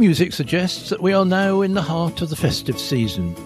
music 0.00 0.32
suggests 0.32 0.88
that 0.88 1.02
we 1.02 1.12
are 1.12 1.26
now 1.26 1.60
in 1.60 1.74
the 1.74 1.82
heart 1.82 2.22
of 2.22 2.30
the 2.30 2.34
festive 2.36 2.78
season. 2.78 3.36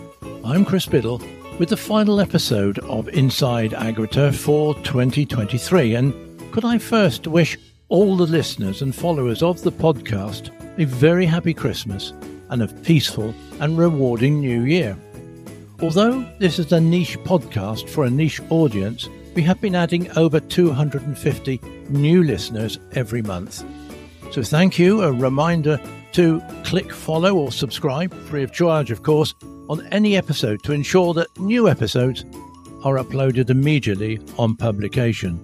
I'm 0.44 0.64
Chris 0.64 0.86
Biddle 0.86 1.20
with 1.58 1.68
the 1.68 1.76
final 1.76 2.20
episode 2.20 2.78
of 2.78 3.08
Inside 3.08 3.72
AgriTurf 3.72 4.36
for 4.36 4.72
2023. 4.84 5.96
And 5.96 6.52
could 6.52 6.64
I 6.64 6.78
first 6.78 7.26
wish 7.26 7.58
all 7.88 8.16
the 8.16 8.26
listeners 8.26 8.82
and 8.82 8.94
followers 8.94 9.42
of 9.42 9.62
the 9.62 9.72
podcast 9.72 10.52
a 10.78 10.84
very 10.84 11.26
happy 11.26 11.52
Christmas 11.52 12.12
and 12.50 12.62
a 12.62 12.68
peaceful 12.68 13.34
and 13.58 13.76
rewarding 13.76 14.38
new 14.38 14.62
year. 14.62 14.96
Although 15.82 16.24
this 16.38 16.60
is 16.60 16.70
a 16.70 16.80
niche 16.80 17.18
podcast 17.24 17.88
for 17.88 18.04
a 18.04 18.10
niche 18.10 18.40
audience, 18.50 19.08
we 19.34 19.42
have 19.42 19.60
been 19.60 19.74
adding 19.74 20.08
over 20.16 20.38
250 20.38 21.60
new 21.88 22.22
listeners 22.22 22.78
every 22.92 23.22
month. 23.22 23.64
So 24.30 24.44
thank 24.44 24.78
you. 24.78 25.02
A 25.02 25.10
reminder 25.10 25.80
to 26.14 26.42
click 26.64 26.92
follow 26.92 27.36
or 27.36 27.52
subscribe, 27.52 28.14
free 28.28 28.42
of 28.42 28.52
charge, 28.52 28.90
of 28.90 29.02
course, 29.02 29.34
on 29.68 29.86
any 29.88 30.16
episode 30.16 30.62
to 30.62 30.72
ensure 30.72 31.14
that 31.14 31.28
new 31.38 31.68
episodes 31.68 32.24
are 32.82 32.96
uploaded 32.96 33.50
immediately 33.50 34.20
on 34.38 34.56
publication. 34.56 35.40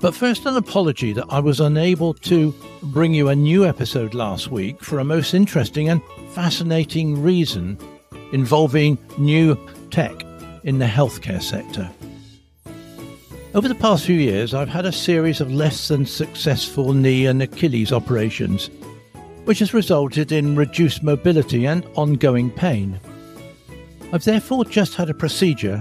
But 0.00 0.14
first, 0.14 0.46
an 0.46 0.56
apology 0.56 1.12
that 1.12 1.26
I 1.28 1.40
was 1.40 1.60
unable 1.60 2.14
to 2.14 2.54
bring 2.84 3.14
you 3.14 3.28
a 3.28 3.36
new 3.36 3.66
episode 3.66 4.14
last 4.14 4.48
week 4.48 4.82
for 4.82 5.00
a 5.00 5.04
most 5.04 5.34
interesting 5.34 5.88
and 5.88 6.00
fascinating 6.32 7.20
reason 7.20 7.78
involving 8.32 8.96
new 9.18 9.58
tech 9.90 10.24
in 10.62 10.78
the 10.78 10.86
healthcare 10.86 11.42
sector. 11.42 11.90
Over 13.54 13.66
the 13.66 13.74
past 13.74 14.04
few 14.04 14.18
years, 14.18 14.54
I've 14.54 14.68
had 14.68 14.86
a 14.86 14.92
series 14.92 15.40
of 15.40 15.50
less 15.50 15.88
than 15.88 16.06
successful 16.06 16.92
knee 16.92 17.26
and 17.26 17.42
Achilles 17.42 17.92
operations, 17.92 18.70
which 19.48 19.60
has 19.60 19.72
resulted 19.72 20.30
in 20.30 20.54
reduced 20.54 21.02
mobility 21.02 21.66
and 21.66 21.86
ongoing 21.94 22.50
pain. 22.50 23.00
I've 24.12 24.24
therefore 24.24 24.66
just 24.66 24.94
had 24.94 25.08
a 25.08 25.14
procedure 25.14 25.78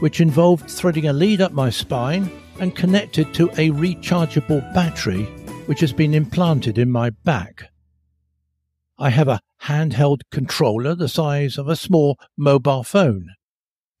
which 0.00 0.20
involved 0.20 0.70
threading 0.70 1.08
a 1.08 1.14
lead 1.14 1.40
up 1.40 1.52
my 1.52 1.70
spine 1.70 2.30
and 2.60 2.76
connected 2.76 3.32
to 3.32 3.48
a 3.52 3.70
rechargeable 3.70 4.60
battery 4.74 5.22
which 5.64 5.80
has 5.80 5.94
been 5.94 6.12
implanted 6.12 6.76
in 6.76 6.90
my 6.90 7.08
back. 7.08 7.70
I 8.98 9.08
have 9.08 9.28
a 9.28 9.40
handheld 9.62 10.20
controller 10.30 10.94
the 10.94 11.08
size 11.08 11.56
of 11.56 11.68
a 11.68 11.74
small 11.74 12.18
mobile 12.36 12.84
phone. 12.84 13.28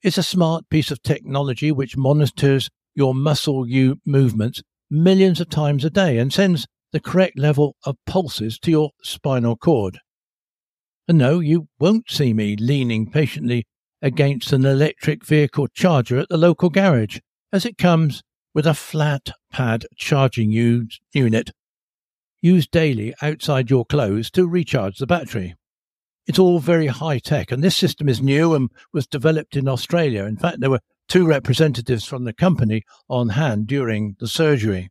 It's 0.02 0.18
a 0.18 0.22
smart 0.22 0.68
piece 0.68 0.90
of 0.90 1.02
technology 1.02 1.72
which 1.72 1.96
monitors 1.96 2.68
your 2.94 3.14
muscle 3.14 3.66
you 3.66 3.98
movements 4.04 4.62
millions 4.90 5.40
of 5.40 5.48
times 5.48 5.86
a 5.86 5.90
day 5.90 6.18
and 6.18 6.30
sends 6.30 6.66
the 6.96 7.00
correct 7.00 7.38
level 7.38 7.76
of 7.84 7.94
pulses 8.06 8.58
to 8.58 8.70
your 8.70 8.90
spinal 9.02 9.54
cord. 9.54 9.98
And 11.06 11.18
no, 11.18 11.40
you 11.40 11.68
won't 11.78 12.10
see 12.10 12.32
me 12.32 12.56
leaning 12.56 13.10
patiently 13.10 13.66
against 14.00 14.50
an 14.50 14.64
electric 14.64 15.22
vehicle 15.22 15.68
charger 15.68 16.16
at 16.16 16.30
the 16.30 16.38
local 16.38 16.70
garage, 16.70 17.18
as 17.52 17.66
it 17.66 17.76
comes 17.76 18.22
with 18.54 18.66
a 18.66 18.72
flat 18.72 19.32
pad 19.52 19.84
charging 19.94 20.50
unit 20.50 21.50
used 22.40 22.70
daily 22.70 23.14
outside 23.20 23.68
your 23.68 23.84
clothes 23.84 24.30
to 24.30 24.48
recharge 24.48 24.96
the 24.96 25.06
battery. 25.06 25.54
It's 26.26 26.38
all 26.38 26.60
very 26.60 26.86
high 26.86 27.18
tech, 27.18 27.52
and 27.52 27.62
this 27.62 27.76
system 27.76 28.08
is 28.08 28.22
new 28.22 28.54
and 28.54 28.70
was 28.94 29.06
developed 29.06 29.54
in 29.54 29.68
Australia. 29.68 30.24
In 30.24 30.38
fact, 30.38 30.60
there 30.60 30.70
were 30.70 30.80
two 31.08 31.26
representatives 31.26 32.06
from 32.06 32.24
the 32.24 32.32
company 32.32 32.84
on 33.10 33.28
hand 33.28 33.66
during 33.66 34.16
the 34.18 34.28
surgery. 34.28 34.88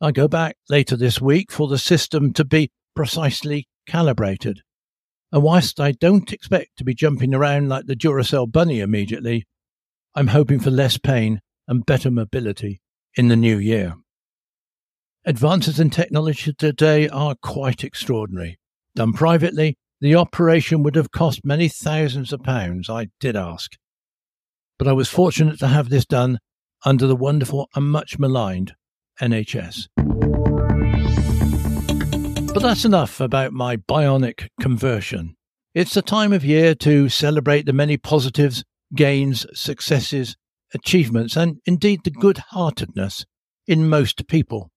I 0.00 0.12
go 0.12 0.28
back 0.28 0.56
later 0.68 0.96
this 0.96 1.20
week 1.20 1.50
for 1.50 1.68
the 1.68 1.78
system 1.78 2.32
to 2.34 2.44
be 2.44 2.70
precisely 2.94 3.68
calibrated. 3.86 4.60
And 5.32 5.42
whilst 5.42 5.80
I 5.80 5.92
don't 5.92 6.32
expect 6.32 6.76
to 6.78 6.84
be 6.84 6.94
jumping 6.94 7.34
around 7.34 7.68
like 7.68 7.86
the 7.86 7.96
Duracell 7.96 8.50
bunny 8.50 8.80
immediately, 8.80 9.44
I'm 10.14 10.28
hoping 10.28 10.60
for 10.60 10.70
less 10.70 10.98
pain 10.98 11.40
and 11.66 11.86
better 11.86 12.10
mobility 12.10 12.80
in 13.16 13.28
the 13.28 13.36
new 13.36 13.58
year. 13.58 13.94
Advances 15.24 15.80
in 15.80 15.90
technology 15.90 16.52
today 16.52 17.08
are 17.08 17.34
quite 17.42 17.82
extraordinary. 17.82 18.58
Done 18.94 19.12
privately, 19.12 19.76
the 20.00 20.14
operation 20.14 20.82
would 20.82 20.96
have 20.96 21.10
cost 21.10 21.44
many 21.44 21.68
thousands 21.68 22.32
of 22.32 22.42
pounds, 22.42 22.90
I 22.90 23.08
did 23.20 23.34
ask 23.34 23.72
but 24.78 24.88
I 24.88 24.92
was 24.92 25.08
fortunate 25.08 25.58
to 25.60 25.68
have 25.68 25.88
this 25.88 26.04
done 26.04 26.38
under 26.84 27.06
the 27.06 27.16
wonderful 27.16 27.68
and 27.74 27.90
much 27.90 28.18
maligned 28.18 28.74
NHS. 29.20 29.88
But 32.54 32.62
that's 32.62 32.84
enough 32.84 33.20
about 33.20 33.52
my 33.52 33.76
bionic 33.76 34.48
conversion. 34.60 35.34
It's 35.74 35.94
the 35.94 36.02
time 36.02 36.32
of 36.32 36.44
year 36.44 36.74
to 36.76 37.08
celebrate 37.08 37.66
the 37.66 37.72
many 37.72 37.96
positives, 37.96 38.62
gains, 38.94 39.44
successes, 39.52 40.36
achievements, 40.72 41.36
and 41.36 41.56
indeed 41.66 42.00
the 42.04 42.10
good 42.10 42.38
heartedness 42.38 43.26
in 43.66 43.88
most 43.88 44.28
people. 44.28 44.70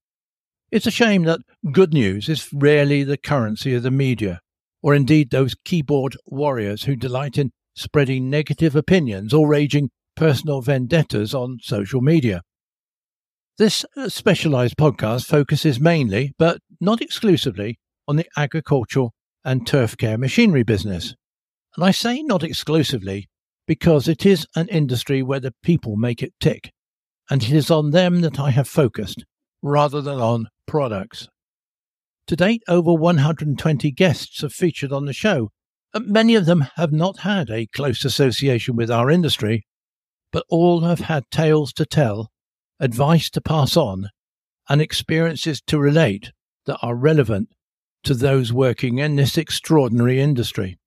It's 0.71 0.87
a 0.87 0.91
shame 0.91 1.23
that 1.23 1.41
good 1.71 1.93
news 1.93 2.27
is 2.29 2.49
rarely 2.51 3.03
the 3.03 3.17
currency 3.17 3.73
of 3.75 3.83
the 3.83 3.91
media, 3.91 4.41
or 4.81 4.95
indeed 4.95 5.29
those 5.29 5.55
keyboard 5.63 6.17
warriors 6.25 6.83
who 6.83 6.95
delight 6.95 7.37
in 7.37 7.51
spreading 7.75 8.29
negative 8.29 8.75
opinions 8.75 9.33
or 9.33 9.47
raging 9.47 9.91
personal 10.15 10.61
vendettas 10.61 11.33
on 11.33 11.59
social 11.61 12.01
media. 12.01 12.41
This 13.57 13.84
uh, 13.95 14.07
specialized 14.07 14.78
podcast 14.78 15.25
focuses 15.25 15.79
mainly, 15.79 16.34
but 16.38 16.59
not 16.79 17.01
exclusively, 17.01 17.79
on 18.07 18.16
the 18.16 18.28
agricultural 18.38 19.13
and 19.44 19.66
turf 19.66 19.97
care 19.97 20.18
machinery 20.18 20.62
business. 20.62 21.16
And 21.75 21.84
I 21.84 21.90
say 21.90 22.22
not 22.22 22.44
exclusively 22.44 23.28
because 23.66 24.07
it 24.07 24.28
is 24.28 24.46
an 24.56 24.67
industry 24.67 25.23
where 25.23 25.40
the 25.40 25.56
people 25.63 25.96
make 25.96 26.22
it 26.22 26.34
tick, 26.40 26.72
and 27.31 27.41
it 27.41 27.51
is 27.51 27.72
on 27.72 27.90
them 27.90 28.22
that 28.22 28.40
I 28.40 28.51
have 28.51 28.67
focused 28.67 29.25
rather 29.63 30.01
than 30.01 30.19
on 30.19 30.50
products. 30.67 31.28
To 32.28 32.35
date, 32.35 32.62
over 32.67 32.94
120 32.94 33.90
guests 33.91 34.41
have 34.41 34.53
featured 34.53 34.91
on 34.91 35.06
the 35.06 35.13
show, 35.13 35.50
and 35.96 36.06
Many 36.06 36.35
of 36.35 36.46
them 36.46 36.67
have 36.75 36.91
not 36.91 37.19
had 37.19 37.50
a 37.50 37.66
close 37.66 38.06
association 38.06 38.75
with 38.75 38.91
our 38.91 39.09
industry, 39.09 39.66
but 40.31 40.46
all 40.47 40.81
have 40.81 41.00
had 41.00 41.23
tales 41.31 41.73
to 41.73 41.85
tell, 41.88 42.29
advice 42.79 43.29
to 43.31 43.41
pass 43.41 43.75
on, 43.75 44.09
and 44.69 44.81
experiences 44.81 45.61
to 45.61 45.79
relate 45.79 46.31
that 46.65 46.77
are 46.81 46.95
relevant 46.95 47.49
to 48.03 48.13
those 48.13 48.53
working 48.53 48.99
in 48.99 49.15
this 49.15 49.38
extraordinary 49.38 50.19
industry. 50.19 50.77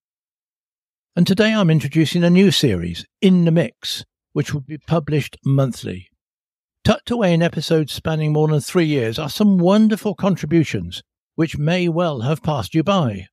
And 1.16 1.26
today 1.26 1.52
I'm 1.52 1.70
introducing 1.70 2.22
a 2.22 2.30
new 2.30 2.50
series, 2.50 3.04
In 3.20 3.44
the 3.44 3.50
Mix, 3.50 4.04
which 4.32 4.54
will 4.54 4.60
be 4.60 4.78
published 4.78 5.36
monthly. 5.44 6.08
Tucked 6.84 7.10
away 7.10 7.34
in 7.34 7.42
episodes 7.42 7.92
spanning 7.92 8.32
more 8.32 8.48
than 8.48 8.60
three 8.60 8.86
years 8.86 9.18
are 9.18 9.28
some 9.28 9.58
wonderful 9.58 10.14
contributions 10.14 11.02
which 11.34 11.58
may 11.58 11.88
well 11.88 12.20
have 12.20 12.42
passed 12.42 12.74
you 12.74 12.82
by. 12.82 13.26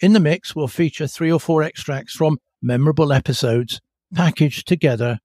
In 0.00 0.12
the 0.12 0.20
mix, 0.20 0.54
we'll 0.54 0.68
feature 0.68 1.06
three 1.06 1.32
or 1.32 1.40
four 1.40 1.62
extracts 1.62 2.14
from 2.14 2.38
memorable 2.60 3.12
episodes 3.12 3.80
packaged 4.14 4.66
together 4.66 5.18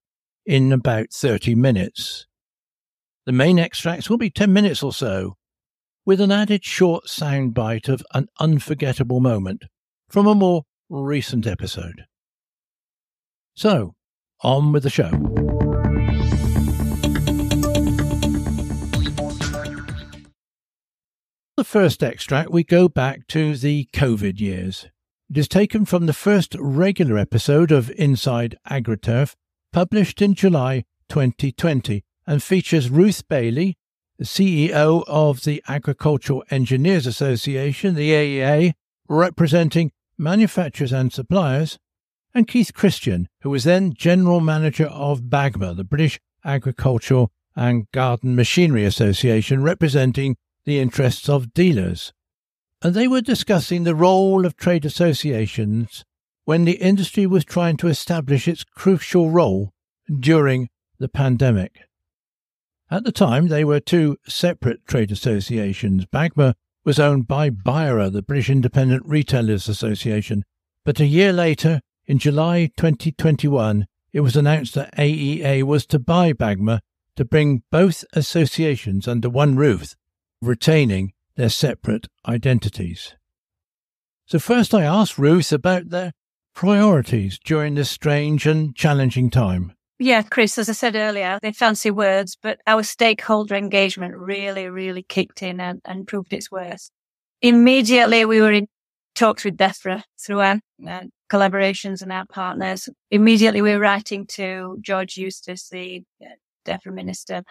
in 0.46 0.72
about 0.72 1.12
30 1.12 1.56
minutes. 1.56 2.26
The 3.32 3.38
main 3.38 3.60
extracts 3.60 4.10
will 4.10 4.18
be 4.18 4.30
10 4.30 4.52
minutes 4.52 4.84
or 4.84 4.92
so, 4.92 5.38
with 6.06 6.20
an 6.20 6.34
added 6.34 6.66
short 6.66 7.06
soundbite 7.06 7.88
of 7.88 8.04
an 8.14 8.28
unforgettable 8.42 9.22
moment 9.22 9.64
from 10.10 10.28
a 10.28 10.36
more 10.36 10.64
recent 10.90 11.48
episode. 11.48 12.04
So, 13.56 13.96
on 14.44 14.74
with 14.74 14.84
the 14.84 14.90
show. 14.90 15.12
the 21.56 21.64
first 21.64 22.04
extract, 22.04 22.52
we 22.52 22.66
go 22.66 22.90
back 22.90 23.28
to 23.28 23.56
the 23.56 23.88
COVID 23.94 24.42
years. 24.42 24.88
It 25.30 25.38
is 25.38 25.48
taken 25.48 25.86
from 25.86 26.06
the 26.06 26.12
first 26.12 26.54
regular 26.60 27.18
episode 27.18 27.72
of 27.72 27.92
Inside 27.92 28.58
AgriTurf, 28.70 29.36
published 29.72 30.22
in 30.22 30.34
July 30.34 30.84
2020, 31.08 32.04
and 32.26 32.42
features 32.42 32.90
Ruth 32.90 33.28
Bailey, 33.28 33.78
the 34.18 34.26
CEO 34.26 35.04
of 35.08 35.44
the 35.44 35.64
Agricultural 35.68 36.44
Engineers 36.52 37.08
Association, 37.08 37.96
the 37.96 38.12
AEA, 38.12 38.74
representing 39.08 39.92
manufacturers 40.18 40.92
and 40.92 41.12
suppliers, 41.12 41.80
and 42.34 42.48
Keith 42.48 42.74
Christian, 42.74 43.28
who 43.42 43.50
was 43.50 43.64
then 43.64 43.94
General 43.94 44.40
Manager 44.40 44.86
of 44.86 45.24
BAGMA, 45.24 45.76
the 45.76 45.84
British 45.84 46.20
Agricultural 46.46 47.32
and 47.56 47.90
Garden 47.92 48.36
Machinery 48.36 48.86
Association, 48.86 49.62
representing 49.62 50.38
the 50.66 50.80
interests 50.80 51.28
of 51.28 51.54
dealers. 51.54 52.14
And 52.82 52.94
they 52.94 53.08
were 53.08 53.22
discussing 53.22 53.84
the 53.84 53.96
role 53.96 54.46
of 54.46 54.56
trade 54.56 54.86
associations 54.86 56.06
when 56.46 56.66
the 56.66 56.78
industry 56.78 57.26
was 57.26 57.46
trying 57.46 57.78
to 57.78 57.88
establish 57.88 58.48
its 58.48 58.64
crucial 58.64 59.30
role 59.30 59.72
during 60.20 60.70
the 61.00 61.10
pandemic. 61.10 61.82
At 62.92 63.06
the 63.06 63.12
time, 63.14 63.48
they 63.48 63.64
were 63.64 63.80
two 63.80 64.18
separate 64.28 64.86
trade 64.86 65.14
associations. 65.14 66.06
BAGMA 66.08 66.56
was 66.84 67.00
owned 67.00 67.26
by 67.26 67.50
BIRA, 67.50 68.10
the 68.10 68.22
British 68.22 68.50
Independent 68.50 69.04
Retailers 69.06 69.70
Association. 69.70 70.44
But 70.84 71.00
a 71.00 71.06
year 71.06 71.32
later, 71.32 71.80
in 72.06 72.20
July 72.20 72.70
2021, 72.76 73.86
it 74.12 74.20
was 74.20 74.36
announced 74.36 74.76
that 74.76 74.94
AEA 74.98 75.64
was 75.64 75.86
to 75.86 76.00
buy 76.00 76.34
Bagma 76.34 76.82
to 77.16 77.24
bring 77.24 77.64
both 77.72 78.04
associations 78.12 79.08
under 79.08 79.30
one 79.30 79.56
roof, 79.56 79.96
retaining 80.42 81.14
their 81.38 81.50
separate 81.50 82.08
identities. 82.28 83.16
So, 84.26 84.38
first 84.38 84.74
I 84.74 84.84
asked 84.84 85.18
Ruth 85.18 85.54
about 85.54 85.92
their 85.92 86.12
priorities 86.54 87.40
during 87.40 87.76
this 87.76 87.90
strange 87.90 88.46
and 88.46 88.76
challenging 88.76 89.30
time. 89.30 89.74
Yeah, 90.04 90.24
Chris, 90.24 90.58
as 90.58 90.68
I 90.68 90.72
said 90.72 90.96
earlier, 90.96 91.38
they 91.44 91.52
fancy 91.52 91.92
words, 91.92 92.36
but 92.42 92.60
our 92.66 92.82
stakeholder 92.82 93.54
engagement 93.54 94.18
really, 94.18 94.68
really 94.68 95.04
kicked 95.04 95.44
in 95.44 95.60
and, 95.60 95.80
and 95.86 96.08
proved 96.08 96.34
its 96.34 96.50
worth. 96.50 96.90
Immediately, 97.44 98.26
we 98.26 98.42
were 98.42 98.52
in 98.52 98.66
talks 99.14 99.46
with 99.46 99.58
DEFRA 99.58 100.02
through 100.20 100.40
our 100.40 100.60
uh, 100.88 101.04
collaborations 101.32 102.02
and 102.02 102.12
our 102.12 102.26
partners. 102.26 102.90
Immediately, 103.12 103.62
we 103.62 103.74
were 103.74 103.80
writing 103.80 104.26
to 104.30 104.80
George 104.82 105.18
Eustice, 105.18 105.70
the 105.70 106.02
uh, 106.20 106.30
DEFRA 106.66 106.96
minister, 106.96 107.44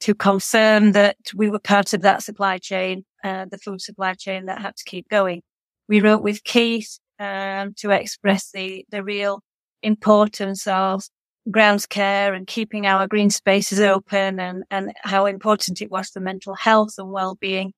to 0.00 0.14
confirm 0.14 0.92
that 0.92 1.18
we 1.34 1.50
were 1.50 1.58
part 1.58 1.92
of 1.92 2.00
that 2.00 2.22
supply 2.22 2.56
chain, 2.56 3.04
uh, 3.22 3.44
the 3.50 3.58
food 3.58 3.82
supply 3.82 4.14
chain 4.14 4.46
that 4.46 4.62
had 4.62 4.74
to 4.74 4.84
keep 4.84 5.06
going. 5.10 5.42
We 5.86 6.00
wrote 6.00 6.22
with 6.22 6.44
Keith 6.44 6.98
um, 7.18 7.74
to 7.76 7.90
express 7.90 8.50
the, 8.52 8.86
the 8.88 9.04
real 9.04 9.42
importance 9.82 10.66
of 10.66 11.04
grounds 11.50 11.86
care 11.86 12.34
and 12.34 12.46
keeping 12.46 12.86
our 12.86 13.06
green 13.06 13.30
spaces 13.30 13.80
open 13.80 14.40
and, 14.40 14.64
and 14.70 14.92
how 15.02 15.26
important 15.26 15.82
it 15.82 15.90
was 15.90 16.08
for 16.08 16.20
mental 16.20 16.54
health 16.54 16.94
and 16.98 17.10
well-being. 17.10 17.72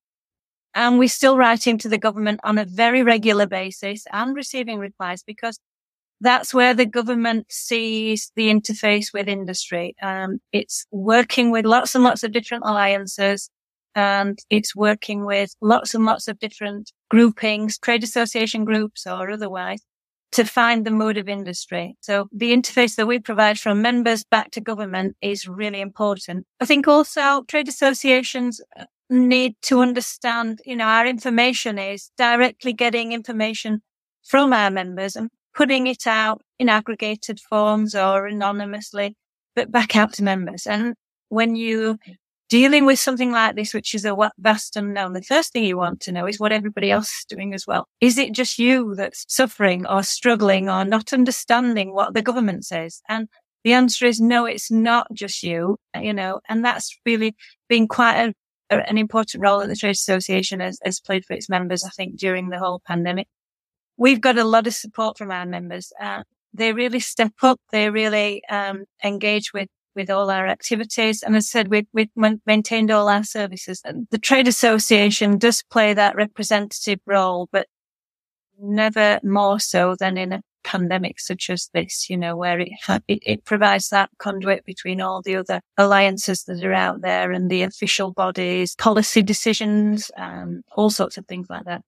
And 0.75 0.99
we're 0.99 1.09
still 1.09 1.37
writing 1.37 1.79
to 1.79 1.89
the 1.89 1.99
government 1.99 2.41
on 2.45 2.59
a 2.59 2.65
very 2.65 3.03
regular 3.03 3.47
basis 3.47 4.05
and 4.13 4.37
receiving 4.37 4.79
replies 4.79 5.23
because 5.23 5.59
that's 6.21 6.55
where 6.55 6.75
the 6.75 6.87
government 6.87 7.47
sees 7.51 8.31
the 8.37 8.49
interface 8.49 9.13
with 9.13 9.29
industry. 9.29 9.95
Um, 10.03 10.39
it's 10.53 10.87
working 10.91 11.51
with 11.51 11.65
lots 11.65 11.95
and 11.95 12.05
lots 12.05 12.25
of 12.25 12.33
different 12.33 12.65
alliances 12.67 13.51
and 13.95 14.39
it's 14.51 14.77
working 14.77 15.25
with 15.25 15.55
lots 15.61 15.95
and 15.95 16.05
lots 16.05 16.29
of 16.29 16.39
different 16.39 16.93
groupings, 17.11 17.79
trade 17.79 18.05
association 18.05 18.65
groups 18.65 19.07
or 19.07 19.31
otherwise 19.31 19.81
to 20.37 20.45
find 20.45 20.85
the 20.85 20.91
mode 20.91 21.17
of 21.17 21.31
industry. 21.31 21.97
So 22.03 22.29
the 22.31 22.53
interface 22.53 22.97
that 22.97 23.07
we 23.07 23.19
provide 23.19 23.59
from 23.59 23.81
members 23.81 24.23
back 24.23 24.51
to 24.51 24.61
government 24.61 25.17
is 25.23 25.49
really 25.49 25.81
important. 25.81 26.47
I 26.61 26.67
think 26.67 26.87
also 26.87 27.43
trade 27.49 27.69
associations 27.69 28.61
uh, 28.79 28.85
need 29.09 29.55
to 29.63 29.81
understand, 29.81 30.61
you 30.67 30.77
know, 30.77 30.85
our 30.85 31.07
information 31.07 31.79
is 31.79 32.11
directly 32.19 32.75
getting 32.75 33.13
information 33.13 33.81
from 34.23 34.53
our 34.53 34.71
members 34.71 35.17
and 35.17 35.31
putting 35.55 35.87
it 35.87 36.07
out 36.07 36.43
in 36.59 36.69
aggregated 36.69 37.41
forms 37.41 37.95
or 37.95 38.27
anonymously, 38.27 39.17
but 39.55 39.73
back 39.73 39.97
out 39.97 40.13
to 40.15 40.23
members. 40.23 40.67
And 40.67 40.97
when 41.31 41.57
you 41.57 41.99
dealing 42.49 42.87
with 42.87 42.99
something 42.99 43.33
like 43.33 43.57
this, 43.57 43.75
which 43.75 43.95
is 43.95 44.05
a 44.05 44.17
vast 44.39 44.77
unknown, 44.77 45.13
the 45.13 45.23
first 45.23 45.53
thing 45.53 45.65
you 45.65 45.77
want 45.77 46.01
to 46.01 46.13
know 46.13 46.27
is 46.27 46.39
what 46.39 46.53
everybody 46.53 46.91
else 46.91 47.09
is 47.09 47.27
doing 47.29 47.55
as 47.55 47.67
well. 47.67 47.89
Is 48.01 48.19
it 48.19 48.33
just 48.33 48.59
you 48.59 48.95
that's 48.95 49.25
suffering 49.29 49.87
or 49.87 50.03
struggling 50.03 50.69
or 50.69 50.85
not 50.85 51.13
understanding 51.13 51.93
what 51.93 52.15
the 52.15 52.23
government 52.23 52.65
says? 52.65 53.03
And 53.09 53.29
the 53.65 53.73
answer 53.73 54.07
is 54.07 54.21
no, 54.21 54.47
it's 54.47 54.71
not 54.71 55.09
just 55.13 55.43
you, 55.43 55.77
you 56.01 56.13
know, 56.13 56.41
and 56.49 56.65
that's 56.65 56.97
really 57.05 57.35
been 57.69 57.89
quite 57.89 58.35
a, 58.71 58.89
an 58.89 58.99
important 58.99 59.43
role 59.43 59.61
that 59.61 59.69
the 59.69 59.77
Trade 59.77 59.91
Association 59.91 60.61
has, 60.61 60.79
has 60.85 61.01
played 61.01 61.25
for 61.25 61.35
its 61.35 61.49
members, 61.49 61.85
I 61.85 61.91
think, 61.91 62.17
during 62.17 62.49
the 62.49 62.59
whole 62.59 62.81
pandemic. 62.87 63.27
We've 63.97 64.21
got 64.21 64.39
a 64.39 64.45
lot 64.45 64.67
of 64.67 64.75
support 64.75 65.19
from 65.19 65.31
our 65.31 65.47
members. 65.47 65.93
Uh, 66.01 66.23
they 66.53 66.73
really 66.73 67.01
step 67.01 67.33
up. 67.43 67.61
They 67.73 67.91
really 67.91 68.43
um, 68.49 68.85
engage 69.03 69.53
with 69.53 69.69
with 69.97 70.11
all 70.11 70.31
our 70.31 70.47
activities. 70.47 71.23
And 71.23 71.35
as 71.35 71.47
I 71.47 71.49
said, 71.49 71.69
we, 71.69 71.87
we 71.93 72.11
maintained 72.47 72.91
all 72.91 73.09
our 73.09 73.25
services. 73.25 73.81
And 73.85 74.07
the 74.11 74.19
trade 74.19 74.47
association 74.47 75.39
does 75.39 75.63
play 75.63 75.95
that 75.95 76.15
representative 76.15 77.01
role, 77.07 77.49
but 77.51 77.67
never 78.61 79.19
more 79.25 79.59
so 79.59 79.97
than 79.99 80.17
in 80.17 80.33
a 80.33 80.43
pandemic 80.63 81.21
such 81.21 81.49
as 81.49 81.71
this, 81.73 82.11
you 82.11 82.17
know, 82.17 82.37
where 82.37 82.61
it, 82.61 82.71
it, 83.09 83.19
it 83.23 83.45
provides 83.45 83.89
that 83.89 84.11
conduit 84.19 84.65
between 84.65 85.01
all 85.01 85.23
the 85.23 85.37
other 85.37 85.61
alliances 85.79 86.45
that 86.45 86.63
are 86.65 86.73
out 86.73 87.01
there 87.01 87.33
and 87.33 87.51
the 87.51 87.63
official 87.63 88.13
bodies, 88.13 88.75
policy 88.77 89.23
decisions, 89.23 90.11
um, 90.17 90.63
all 90.77 90.91
sorts 90.91 91.17
of 91.17 91.27
things 91.27 91.49
like 91.49 91.65
that. 91.65 91.83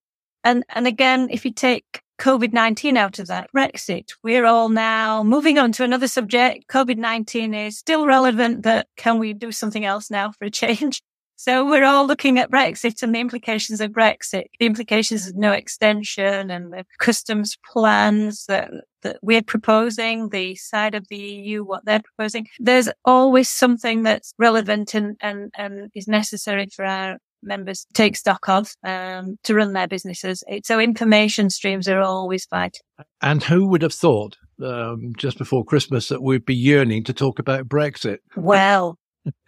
And, 0.44 0.64
and 0.70 0.86
again, 0.86 1.28
if 1.30 1.44
you 1.44 1.52
take 1.52 2.02
COVID 2.18 2.52
19 2.52 2.96
out 2.96 3.18
of 3.18 3.28
that. 3.28 3.50
Brexit. 3.54 4.10
We're 4.22 4.44
all 4.44 4.68
now 4.68 5.22
moving 5.22 5.58
on 5.58 5.72
to 5.72 5.84
another 5.84 6.08
subject. 6.08 6.66
COVID 6.68 6.96
19 6.96 7.54
is 7.54 7.78
still 7.78 8.06
relevant, 8.06 8.62
but 8.62 8.88
can 8.96 9.18
we 9.18 9.32
do 9.32 9.52
something 9.52 9.84
else 9.84 10.10
now 10.10 10.32
for 10.32 10.44
a 10.46 10.50
change? 10.50 11.02
So 11.40 11.64
we're 11.64 11.84
all 11.84 12.04
looking 12.04 12.36
at 12.40 12.50
Brexit 12.50 13.00
and 13.00 13.14
the 13.14 13.20
implications 13.20 13.80
of 13.80 13.92
Brexit, 13.92 14.46
the 14.58 14.66
implications 14.66 15.28
of 15.28 15.36
no 15.36 15.52
extension 15.52 16.50
and 16.50 16.72
the 16.72 16.84
customs 16.98 17.56
plans 17.72 18.46
that, 18.46 18.72
that 19.04 19.18
we're 19.22 19.44
proposing, 19.44 20.30
the 20.30 20.56
side 20.56 20.96
of 20.96 21.06
the 21.06 21.16
EU, 21.16 21.62
what 21.62 21.84
they're 21.84 22.02
proposing. 22.02 22.48
There's 22.58 22.88
always 23.04 23.48
something 23.48 24.02
that's 24.02 24.34
relevant 24.36 24.94
and, 24.94 25.16
and, 25.20 25.52
and 25.56 25.92
is 25.94 26.08
necessary 26.08 26.66
for 26.74 26.84
our 26.84 27.18
members 27.42 27.86
take 27.94 28.16
stock 28.16 28.48
of 28.48 28.74
um, 28.84 29.38
to 29.44 29.54
run 29.54 29.72
their 29.72 29.88
businesses. 29.88 30.42
So 30.64 30.78
information 30.78 31.50
streams 31.50 31.88
are 31.88 32.00
always 32.00 32.46
vital. 32.48 32.80
And 33.22 33.42
who 33.42 33.66
would 33.66 33.82
have 33.82 33.94
thought 33.94 34.36
um, 34.62 35.12
just 35.16 35.38
before 35.38 35.64
Christmas 35.64 36.08
that 36.08 36.22
we'd 36.22 36.44
be 36.44 36.54
yearning 36.54 37.04
to 37.04 37.12
talk 37.12 37.38
about 37.38 37.68
Brexit? 37.68 38.18
Well, 38.36 38.98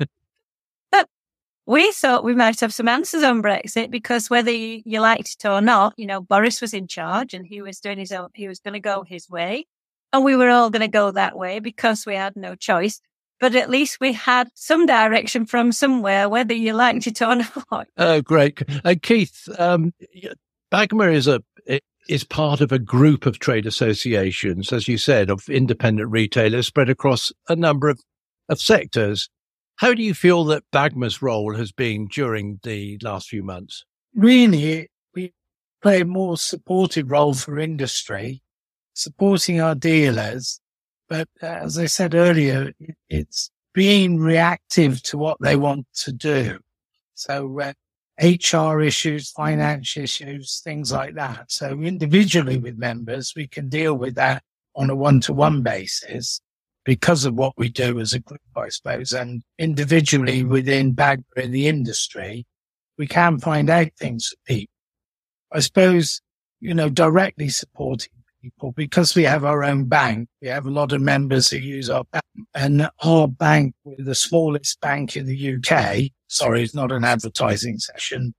but 0.90 1.08
we 1.66 1.92
thought 1.92 2.24
we 2.24 2.34
might 2.34 2.60
have 2.60 2.74
some 2.74 2.88
answers 2.88 3.22
on 3.22 3.42
Brexit 3.42 3.90
because 3.90 4.30
whether 4.30 4.50
you, 4.50 4.82
you 4.84 5.00
liked 5.00 5.36
it 5.38 5.48
or 5.48 5.60
not, 5.60 5.94
you 5.96 6.06
know, 6.06 6.20
Boris 6.20 6.60
was 6.60 6.74
in 6.74 6.86
charge 6.86 7.34
and 7.34 7.46
he 7.46 7.62
was 7.62 7.80
doing 7.80 7.98
his 7.98 8.12
own, 8.12 8.28
he 8.34 8.48
was 8.48 8.60
going 8.60 8.74
to 8.74 8.80
go 8.80 9.04
his 9.06 9.28
way. 9.28 9.66
And 10.12 10.24
we 10.24 10.34
were 10.34 10.50
all 10.50 10.70
going 10.70 10.80
to 10.80 10.88
go 10.88 11.12
that 11.12 11.36
way 11.38 11.60
because 11.60 12.04
we 12.04 12.16
had 12.16 12.34
no 12.34 12.56
choice 12.56 13.00
but 13.40 13.54
at 13.54 13.70
least 13.70 13.98
we 14.00 14.12
had 14.12 14.50
some 14.54 14.86
direction 14.86 15.46
from 15.46 15.72
somewhere, 15.72 16.28
whether 16.28 16.54
you 16.54 16.74
liked 16.74 17.06
it 17.06 17.22
or 17.22 17.36
not. 17.70 17.88
Oh, 17.96 18.20
great. 18.20 18.62
Uh, 18.84 18.94
Keith, 19.02 19.48
um, 19.58 19.92
Bagma 20.70 21.12
is 21.12 21.26
a 21.26 21.42
is 22.08 22.24
part 22.24 22.60
of 22.60 22.72
a 22.72 22.78
group 22.78 23.24
of 23.24 23.38
trade 23.38 23.66
associations, 23.66 24.72
as 24.72 24.88
you 24.88 24.98
said, 24.98 25.30
of 25.30 25.48
independent 25.48 26.10
retailers 26.10 26.66
spread 26.66 26.90
across 26.90 27.30
a 27.48 27.54
number 27.54 27.88
of, 27.88 28.00
of 28.48 28.60
sectors. 28.60 29.28
How 29.76 29.94
do 29.94 30.02
you 30.02 30.12
feel 30.12 30.44
that 30.46 30.64
Bagma's 30.72 31.22
role 31.22 31.54
has 31.54 31.70
been 31.70 32.08
during 32.08 32.58
the 32.64 32.98
last 33.02 33.28
few 33.28 33.44
months? 33.44 33.84
Really, 34.14 34.88
we 35.14 35.32
play 35.82 36.00
a 36.00 36.04
more 36.04 36.36
supportive 36.36 37.10
role 37.10 37.34
for 37.34 37.60
industry, 37.60 38.42
supporting 38.92 39.60
our 39.60 39.76
dealers 39.76 40.60
but 41.10 41.28
uh, 41.42 41.46
as 41.46 41.76
I 41.76 41.86
said 41.86 42.14
earlier, 42.14 42.72
it's 43.10 43.50
being 43.74 44.18
reactive 44.18 45.02
to 45.02 45.18
what 45.18 45.38
they 45.40 45.56
want 45.56 45.86
to 46.04 46.12
do. 46.12 46.60
So 47.14 47.60
uh, 47.60 47.72
HR 48.22 48.80
issues, 48.80 49.30
finance 49.30 49.96
issues, 49.96 50.60
things 50.62 50.92
like 50.92 51.16
that. 51.16 51.50
So 51.50 51.70
individually 51.72 52.58
with 52.58 52.78
members, 52.78 53.34
we 53.34 53.48
can 53.48 53.68
deal 53.68 53.94
with 53.94 54.14
that 54.14 54.44
on 54.76 54.88
a 54.88 54.94
one 54.94 55.20
to 55.22 55.32
one 55.32 55.62
basis 55.62 56.40
because 56.84 57.24
of 57.24 57.34
what 57.34 57.54
we 57.56 57.68
do 57.68 57.98
as 57.98 58.12
a 58.12 58.20
group, 58.20 58.40
I 58.56 58.68
suppose. 58.68 59.12
And 59.12 59.42
individually 59.58 60.44
within 60.44 60.94
Bagma 60.94 61.24
in 61.36 61.50
the 61.50 61.66
industry, 61.66 62.46
we 62.96 63.08
can 63.08 63.40
find 63.40 63.68
out 63.68 63.88
things 63.98 64.28
for 64.28 64.36
people. 64.46 64.72
I 65.52 65.58
suppose, 65.58 66.20
you 66.60 66.72
know, 66.72 66.88
directly 66.88 67.48
supporting 67.48 68.12
people 68.42 68.72
because 68.72 69.14
we 69.14 69.24
have 69.24 69.44
our 69.44 69.62
own 69.64 69.84
bank. 69.84 70.28
We 70.40 70.48
have 70.48 70.66
a 70.66 70.70
lot 70.70 70.92
of 70.92 71.00
members 71.00 71.50
who 71.50 71.58
use 71.58 71.90
our 71.90 72.04
bank 72.12 72.24
and 72.54 72.88
our 73.04 73.28
bank, 73.28 73.74
we're 73.84 74.04
the 74.04 74.14
smallest 74.14 74.80
bank 74.80 75.16
in 75.16 75.26
the 75.26 75.56
UK. 75.56 76.10
Sorry, 76.28 76.62
it's 76.62 76.74
not 76.74 76.92
an 76.92 77.04
advertising 77.04 77.78
session. 77.78 78.34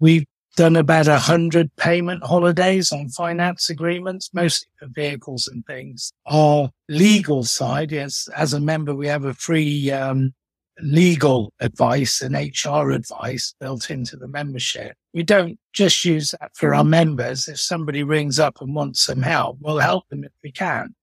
We've 0.00 0.26
done 0.56 0.76
about 0.76 1.08
a 1.08 1.18
hundred 1.18 1.74
payment 1.76 2.24
holidays 2.24 2.92
on 2.92 3.08
finance 3.08 3.70
agreements, 3.70 4.30
mostly 4.34 4.68
for 4.78 4.88
vehicles 4.88 5.48
and 5.48 5.64
things. 5.66 6.12
Our 6.26 6.70
legal 6.88 7.44
side 7.44 7.92
yes, 7.92 8.28
as 8.36 8.52
a 8.52 8.60
member, 8.60 8.94
we 8.94 9.06
have 9.06 9.24
a 9.24 9.34
free, 9.34 9.90
um, 9.90 10.34
legal 10.80 11.52
advice 11.60 12.20
and 12.22 12.34
HR 12.34 12.90
advice 12.90 13.54
built 13.60 13.90
into 13.90 14.16
the 14.16 14.28
membership. 14.28 14.96
We 15.14 15.22
don't 15.22 15.58
just 15.72 16.04
use 16.04 16.34
that 16.40 16.52
for 16.54 16.74
our 16.74 16.82
mm-hmm. 16.82 16.90
members. 16.90 17.48
If 17.48 17.60
somebody 17.60 18.02
rings 18.02 18.38
up 18.38 18.60
and 18.60 18.74
wants 18.74 19.02
some 19.02 19.22
help, 19.22 19.58
we'll 19.60 19.78
help 19.78 20.08
them 20.08 20.24
if 20.24 20.32
we 20.42 20.52
can. 20.52 20.94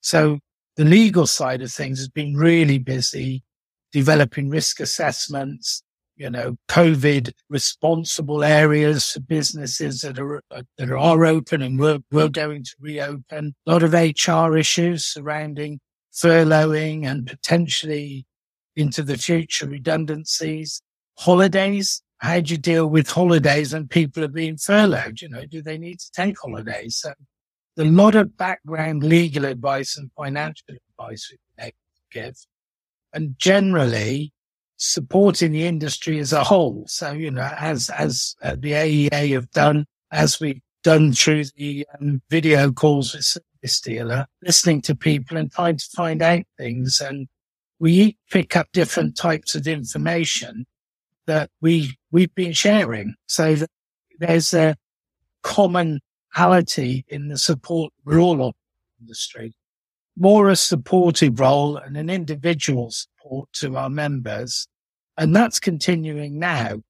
So 0.00 0.38
the 0.76 0.84
legal 0.84 1.26
side 1.26 1.62
of 1.62 1.72
things 1.72 1.98
has 1.98 2.08
been 2.08 2.36
really 2.36 2.78
busy 2.78 3.42
developing 3.92 4.50
risk 4.50 4.78
assessments, 4.80 5.82
you 6.16 6.28
know, 6.28 6.56
COVID 6.68 7.32
responsible 7.48 8.44
areas 8.44 9.12
for 9.12 9.20
businesses 9.20 10.00
that 10.02 10.18
are, 10.18 10.42
uh, 10.50 10.62
that 10.76 10.90
are 10.90 11.24
open 11.24 11.62
and 11.62 11.78
we're, 11.78 12.00
we're 12.10 12.28
going 12.28 12.64
to 12.64 12.74
reopen. 12.78 13.54
A 13.66 13.70
lot 13.72 13.82
of 13.82 13.94
HR 13.94 14.56
issues 14.56 15.04
surrounding 15.04 15.80
furloughing 16.16 17.06
and 17.06 17.26
potentially 17.26 18.26
into 18.74 19.02
the 19.02 19.18
future 19.18 19.66
redundancies, 19.66 20.82
holidays. 21.18 22.02
How 22.18 22.40
do 22.40 22.54
you 22.54 22.58
deal 22.58 22.86
with 22.86 23.10
holidays 23.10 23.72
and 23.72 23.90
people 23.90 24.24
are 24.24 24.28
being 24.28 24.56
furloughed? 24.56 25.20
You 25.20 25.28
know, 25.28 25.44
do 25.44 25.60
they 25.60 25.78
need 25.78 26.00
to 26.00 26.10
take 26.12 26.38
holidays? 26.38 26.96
So 26.96 27.12
a 27.78 27.84
lot 27.84 28.14
of 28.14 28.36
background 28.36 29.02
legal 29.02 29.44
advice 29.44 29.96
and 29.96 30.10
financial 30.16 30.76
advice 30.98 31.30
we 31.30 31.72
give. 32.10 32.36
And 33.12 33.38
generally, 33.38 34.32
supporting 34.78 35.52
the 35.52 35.66
industry 35.66 36.18
as 36.18 36.32
a 36.32 36.44
whole. 36.44 36.84
So, 36.86 37.12
you 37.12 37.30
know, 37.30 37.50
as, 37.58 37.90
as 37.90 38.34
uh, 38.42 38.56
the 38.58 38.72
AEA 38.72 39.32
have 39.32 39.50
done, 39.50 39.86
as 40.12 40.40
we've 40.40 40.60
done 40.82 41.12
through 41.12 41.44
the 41.56 41.86
um, 41.98 42.22
video 42.30 42.70
calls 42.72 43.14
with 43.14 43.24
Service 43.24 43.80
Dealer, 43.80 44.26
listening 44.42 44.82
to 44.82 44.94
people 44.94 45.36
and 45.36 45.50
trying 45.50 45.78
to 45.78 45.86
find 45.94 46.22
out 46.22 46.44
things. 46.58 47.00
And 47.00 47.28
we 47.78 48.16
pick 48.30 48.56
up 48.56 48.68
different 48.72 49.16
types 49.16 49.54
of 49.54 49.66
information 49.66 50.66
that 51.26 51.50
we, 51.60 51.96
we've 52.10 52.34
been 52.34 52.52
sharing. 52.52 53.14
So 53.26 53.54
that 53.54 53.70
there's 54.18 54.54
a 54.54 54.76
commonality 55.42 57.04
in 57.08 57.28
the 57.28 57.38
support 57.38 57.92
we're 58.04 58.18
all 58.18 58.42
on 58.42 58.52
the 58.52 59.04
industry. 59.04 59.54
More 60.16 60.48
a 60.48 60.56
supportive 60.56 61.38
role 61.38 61.76
and 61.76 61.96
an 61.96 62.08
individual 62.08 62.90
support 62.90 63.48
to 63.54 63.76
our 63.76 63.90
members. 63.90 64.66
And 65.18 65.34
that's 65.34 65.60
continuing 65.60 66.38
now 66.38 66.80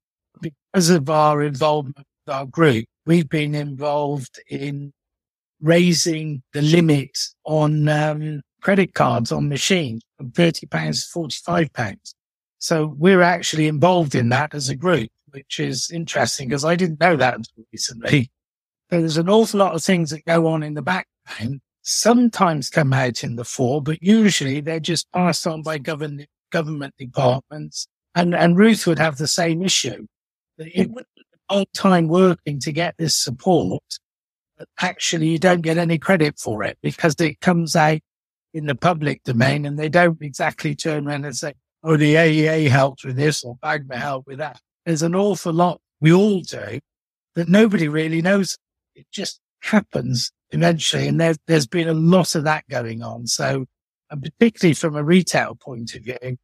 because 0.40 0.90
of 0.90 1.10
our 1.10 1.42
involvement 1.42 1.98
with 1.98 2.34
our 2.34 2.46
group. 2.46 2.86
We've 3.04 3.28
been 3.28 3.54
involved 3.54 4.40
in 4.48 4.92
raising 5.60 6.42
the 6.52 6.62
limit 6.62 7.16
on 7.44 7.88
um, 7.88 8.42
credit 8.60 8.94
cards 8.94 9.32
on 9.32 9.48
machines 9.48 10.02
from 10.16 10.30
£30 10.32 10.60
to 10.60 10.66
£45. 10.68 12.14
So 12.58 12.94
we're 12.98 13.22
actually 13.22 13.68
involved 13.68 14.14
in 14.14 14.28
that 14.30 14.54
as 14.54 14.68
a 14.68 14.76
group, 14.76 15.10
which 15.30 15.60
is 15.60 15.90
interesting 15.90 16.48
because 16.48 16.64
I 16.64 16.76
didn't 16.76 17.00
know 17.00 17.16
that 17.16 17.34
until 17.34 17.64
recently. 17.72 18.30
So 18.90 19.00
there's 19.00 19.16
an 19.16 19.28
awful 19.28 19.60
lot 19.60 19.74
of 19.74 19.82
things 19.82 20.10
that 20.10 20.24
go 20.24 20.46
on 20.46 20.62
in 20.62 20.74
the 20.74 20.82
background 20.82 21.60
sometimes 21.86 22.68
come 22.68 22.92
out 22.92 23.22
in 23.22 23.36
the 23.36 23.44
fore, 23.44 23.80
but 23.80 24.02
usually 24.02 24.60
they're 24.60 24.80
just 24.80 25.10
passed 25.12 25.46
on 25.46 25.62
by 25.62 25.78
government 25.78 26.28
government 26.50 26.94
departments. 26.98 27.86
And, 28.14 28.34
and 28.34 28.56
Ruth 28.56 28.86
would 28.86 28.98
have 28.98 29.18
the 29.18 29.26
same 29.26 29.62
issue. 29.62 30.06
It 30.58 30.90
would 30.90 31.04
all 31.48 31.66
time 31.74 32.08
working 32.08 32.58
to 32.60 32.72
get 32.72 32.96
this 32.98 33.14
support, 33.14 33.82
but 34.58 34.68
actually 34.80 35.28
you 35.28 35.38
don't 35.38 35.60
get 35.60 35.78
any 35.78 35.98
credit 35.98 36.38
for 36.38 36.64
it 36.64 36.78
because 36.82 37.14
it 37.20 37.40
comes 37.40 37.76
out 37.76 38.00
in 38.52 38.66
the 38.66 38.74
public 38.74 39.22
domain 39.22 39.64
and 39.66 39.78
they 39.78 39.88
don't 39.88 40.20
exactly 40.20 40.74
turn 40.74 41.06
around 41.06 41.24
and 41.24 41.36
say, 41.36 41.52
oh, 41.82 41.96
the 41.96 42.14
AEA 42.14 42.68
helped 42.68 43.04
with 43.04 43.16
this 43.16 43.44
or 43.44 43.56
BAGMA 43.62 43.94
mm. 43.94 43.96
helped 43.96 44.26
with 44.26 44.38
that. 44.38 44.60
There's 44.84 45.02
an 45.02 45.14
awful 45.14 45.52
lot 45.52 45.80
we 46.00 46.12
all 46.12 46.40
do 46.40 46.80
that 47.34 47.48
nobody 47.48 47.88
really 47.88 48.22
knows. 48.22 48.56
It 48.94 49.06
just 49.12 49.40
happens 49.60 50.32
eventually. 50.50 51.08
And 51.08 51.20
there, 51.20 51.34
there's 51.46 51.66
been 51.66 51.88
a 51.88 51.94
lot 51.94 52.34
of 52.34 52.44
that 52.44 52.64
going 52.70 53.02
on. 53.02 53.26
So, 53.26 53.66
and 54.10 54.22
particularly 54.22 54.74
from 54.74 54.96
a 54.96 55.02
retail 55.02 55.54
point 55.54 55.94
of 55.94 56.04
view, 56.04 56.36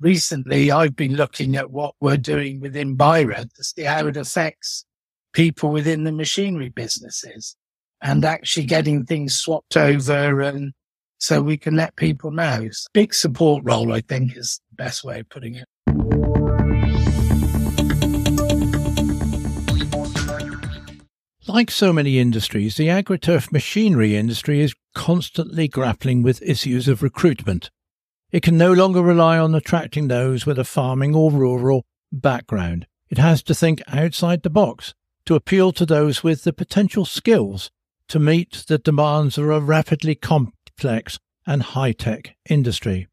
recently 0.00 0.70
I've 0.70 0.96
been 0.96 1.14
looking 1.14 1.56
at 1.56 1.70
what 1.70 1.94
we're 2.00 2.16
doing 2.16 2.60
within 2.60 2.96
BIRA 2.96 3.46
to 3.54 3.64
see 3.64 3.82
how 3.82 4.06
it 4.06 4.16
affects 4.16 4.84
people 5.32 5.70
within 5.70 6.04
the 6.04 6.12
machinery 6.12 6.70
businesses 6.70 7.56
and 8.02 8.24
actually 8.24 8.66
getting 8.66 9.04
things 9.04 9.38
swapped 9.38 9.76
over 9.76 10.40
and 10.40 10.72
so 11.20 11.40
we 11.42 11.56
can 11.56 11.76
let 11.76 11.94
people 11.96 12.30
know. 12.30 12.68
Big 12.92 13.14
support 13.14 13.62
role, 13.64 13.92
I 13.92 14.00
think 14.00 14.36
is 14.36 14.60
the 14.70 14.76
best 14.76 15.04
way 15.04 15.20
of 15.20 15.28
putting 15.28 15.54
it. 15.54 15.66
Like 21.46 21.70
so 21.70 21.92
many 21.92 22.18
industries, 22.18 22.76
the 22.76 22.88
agri-turf 22.88 23.52
machinery 23.52 24.16
industry 24.16 24.60
is 24.60 24.74
constantly 24.94 25.68
grappling 25.68 26.22
with 26.22 26.40
issues 26.42 26.88
of 26.88 27.02
recruitment. 27.02 27.70
It 28.30 28.42
can 28.42 28.56
no 28.56 28.72
longer 28.72 29.02
rely 29.02 29.36
on 29.36 29.54
attracting 29.54 30.08
those 30.08 30.46
with 30.46 30.58
a 30.58 30.64
farming 30.64 31.14
or 31.14 31.32
rural 31.32 31.84
background. 32.12 32.86
It 33.08 33.18
has 33.18 33.42
to 33.42 33.54
think 33.54 33.82
outside 33.88 34.42
the 34.42 34.50
box 34.50 34.94
to 35.26 35.34
appeal 35.34 35.72
to 35.72 35.84
those 35.84 36.22
with 36.22 36.44
the 36.44 36.52
potential 36.52 37.04
skills 37.04 37.70
to 38.08 38.20
meet 38.20 38.64
the 38.68 38.78
demands 38.78 39.36
of 39.36 39.48
a 39.48 39.60
rapidly 39.60 40.14
and 41.46 41.62
high-tech 41.62 42.36
industry. 42.48 43.08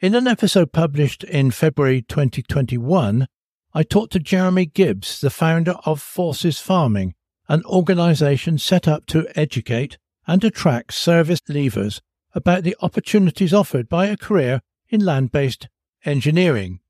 In 0.00 0.14
an 0.14 0.26
episode 0.26 0.72
published 0.72 1.24
in 1.24 1.50
February 1.50 2.02
2021, 2.02 3.26
I 3.72 3.82
talked 3.82 4.12
to 4.12 4.18
Jeremy 4.18 4.66
Gibbs, 4.66 5.20
the 5.20 5.30
founder 5.30 5.74
of 5.84 6.00
Forces 6.00 6.58
Farming, 6.58 7.14
an 7.48 7.62
organisation 7.64 8.58
set 8.58 8.88
up 8.88 9.06
to 9.06 9.28
educate 9.36 9.98
and 10.26 10.42
attract 10.42 10.94
service 10.94 11.40
leavers 11.48 12.00
about 12.34 12.62
the 12.64 12.76
opportunities 12.80 13.52
offered 13.52 13.88
by 13.88 14.06
a 14.06 14.16
career 14.16 14.60
in 14.88 15.04
land 15.04 15.32
based 15.32 15.68
engineering. 16.04 16.80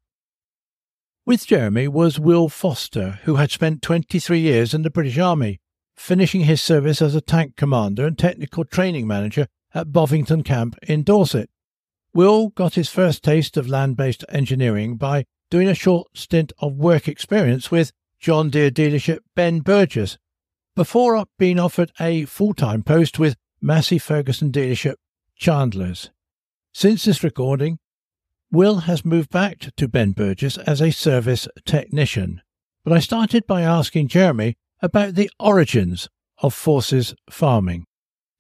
With 1.26 1.47
Jeremy 1.47 1.88
was 1.88 2.19
Will 2.19 2.49
Foster, 2.49 3.21
who 3.25 3.37
had 3.37 3.50
spent 3.50 3.83
23 3.83 4.38
years 4.38 4.73
in 4.73 4.83
the 4.83 4.90
British 4.90 5.19
Army, 5.19 5.61
finishing 5.97 6.42
his 6.42 6.62
service 6.62 7.02
as 7.02 7.14
a 7.14 7.21
tank 7.21 7.57
commander 7.57 8.07
and 8.07 8.19
technical 8.19 8.64
training 8.64 9.07
manager 9.07 9.47
at 9.75 9.93
Bovington 9.93 10.43
Camp 10.43 10.77
in 10.83 11.03
Dorset. 11.03 11.50
Will 12.12 12.49
got 12.50 12.75
his 12.75 12.89
first 12.89 13.23
taste 13.23 13.57
of 13.57 13.69
land 13.69 13.97
based 13.97 14.25
engineering 14.29 14.97
by 14.97 15.25
doing 15.50 15.69
a 15.69 15.75
short 15.75 16.17
stint 16.17 16.53
of 16.59 16.75
work 16.75 17.09
experience 17.09 17.71
with 17.71 17.93
John 18.19 18.50
Deere 18.50 18.71
dealership 18.71 19.19
Ben 19.35 19.61
Burgess 19.61 20.19
before 20.77 21.25
being 21.39 21.59
offered 21.59 21.93
a 22.00 22.25
full 22.25 22.55
time 22.55 22.83
post 22.83 23.19
with 23.19 23.37
Massey 23.61 23.99
Ferguson 23.99 24.50
dealership 24.50 24.95
Chandler's. 25.37 26.11
Since 26.73 27.05
this 27.05 27.25
recording, 27.25 27.79
Will 28.53 28.81
has 28.81 29.05
moved 29.05 29.31
back 29.31 29.59
to 29.77 29.89
Ben 29.89 30.12
Burgess 30.12 30.59
as 30.59 30.81
a 30.81 30.91
service 30.91 31.47
technician. 31.65 32.43
But 32.85 32.93
I 32.93 32.99
started 32.99 33.47
by 33.47 33.62
asking 33.62 34.09
Jeremy 34.09 34.57
about 34.83 35.15
the 35.15 35.31
origins 35.39 36.09
of 36.39 36.55
Forces 36.55 37.15
Farming. 37.31 37.87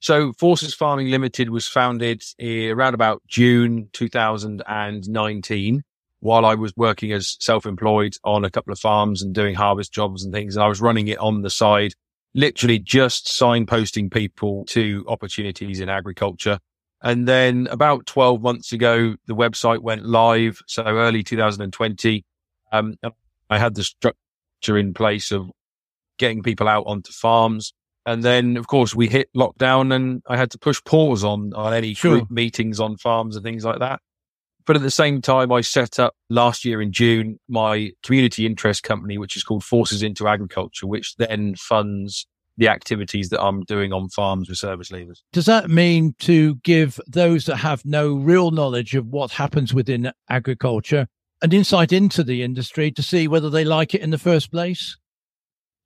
So, 0.00 0.32
Forces 0.34 0.74
Farming 0.74 1.10
Limited 1.10 1.50
was 1.50 1.68
founded 1.68 2.22
around 2.42 2.94
about 2.94 3.22
June 3.28 3.88
2019 3.92 5.82
while 6.20 6.44
I 6.44 6.54
was 6.54 6.76
working 6.76 7.12
as 7.12 7.36
self 7.40 7.66
employed 7.66 8.14
on 8.24 8.44
a 8.44 8.50
couple 8.50 8.72
of 8.72 8.78
farms 8.78 9.22
and 9.22 9.34
doing 9.34 9.54
harvest 9.54 9.92
jobs 9.92 10.24
and 10.24 10.32
things. 10.32 10.56
And 10.56 10.62
I 10.62 10.68
was 10.68 10.80
running 10.80 11.08
it 11.08 11.18
on 11.18 11.42
the 11.42 11.50
side 11.50 11.94
literally 12.34 12.78
just 12.78 13.26
signposting 13.26 14.12
people 14.12 14.64
to 14.66 15.04
opportunities 15.08 15.80
in 15.80 15.88
agriculture. 15.88 16.58
And 17.02 17.26
then 17.26 17.66
about 17.70 18.06
12 18.06 18.42
months 18.42 18.72
ago, 18.72 19.16
the 19.26 19.34
website 19.34 19.80
went 19.80 20.04
live. 20.04 20.60
So 20.66 20.82
early 20.84 21.22
2020, 21.22 22.24
um, 22.72 22.94
I 23.48 23.58
had 23.58 23.74
the 23.74 23.84
structure 23.84 24.76
in 24.76 24.94
place 24.94 25.32
of 25.32 25.50
getting 26.18 26.42
people 26.42 26.68
out 26.68 26.84
onto 26.86 27.12
farms. 27.12 27.72
And 28.10 28.24
then, 28.24 28.56
of 28.56 28.66
course, 28.66 28.92
we 28.92 29.08
hit 29.08 29.28
lockdown 29.36 29.94
and 29.94 30.20
I 30.26 30.36
had 30.36 30.50
to 30.50 30.58
push 30.58 30.82
pause 30.84 31.22
on, 31.22 31.52
on 31.54 31.72
any 31.72 31.94
sure. 31.94 32.18
group 32.18 32.30
meetings 32.30 32.80
on 32.80 32.96
farms 32.96 33.36
and 33.36 33.44
things 33.44 33.64
like 33.64 33.78
that. 33.78 34.00
But 34.66 34.74
at 34.74 34.82
the 34.82 34.90
same 34.90 35.22
time, 35.22 35.52
I 35.52 35.60
set 35.60 36.00
up 36.00 36.14
last 36.28 36.64
year 36.64 36.82
in 36.82 36.90
June 36.90 37.38
my 37.48 37.92
community 38.02 38.46
interest 38.46 38.82
company, 38.82 39.16
which 39.16 39.36
is 39.36 39.44
called 39.44 39.62
Forces 39.62 40.02
into 40.02 40.26
Agriculture, 40.26 40.88
which 40.88 41.14
then 41.16 41.54
funds 41.54 42.26
the 42.56 42.68
activities 42.68 43.28
that 43.28 43.40
I'm 43.40 43.62
doing 43.62 43.92
on 43.92 44.08
farms 44.08 44.48
with 44.48 44.58
service 44.58 44.90
leavers. 44.90 45.20
Does 45.32 45.46
that 45.46 45.70
mean 45.70 46.16
to 46.18 46.56
give 46.56 47.00
those 47.06 47.46
that 47.46 47.58
have 47.58 47.84
no 47.84 48.14
real 48.14 48.50
knowledge 48.50 48.96
of 48.96 49.06
what 49.06 49.30
happens 49.30 49.72
within 49.72 50.10
agriculture 50.28 51.06
an 51.42 51.52
insight 51.52 51.92
into 51.92 52.22
the 52.22 52.42
industry 52.42 52.90
to 52.90 53.02
see 53.02 53.26
whether 53.28 53.48
they 53.48 53.64
like 53.64 53.94
it 53.94 54.02
in 54.02 54.10
the 54.10 54.18
first 54.18 54.50
place? 54.50 54.98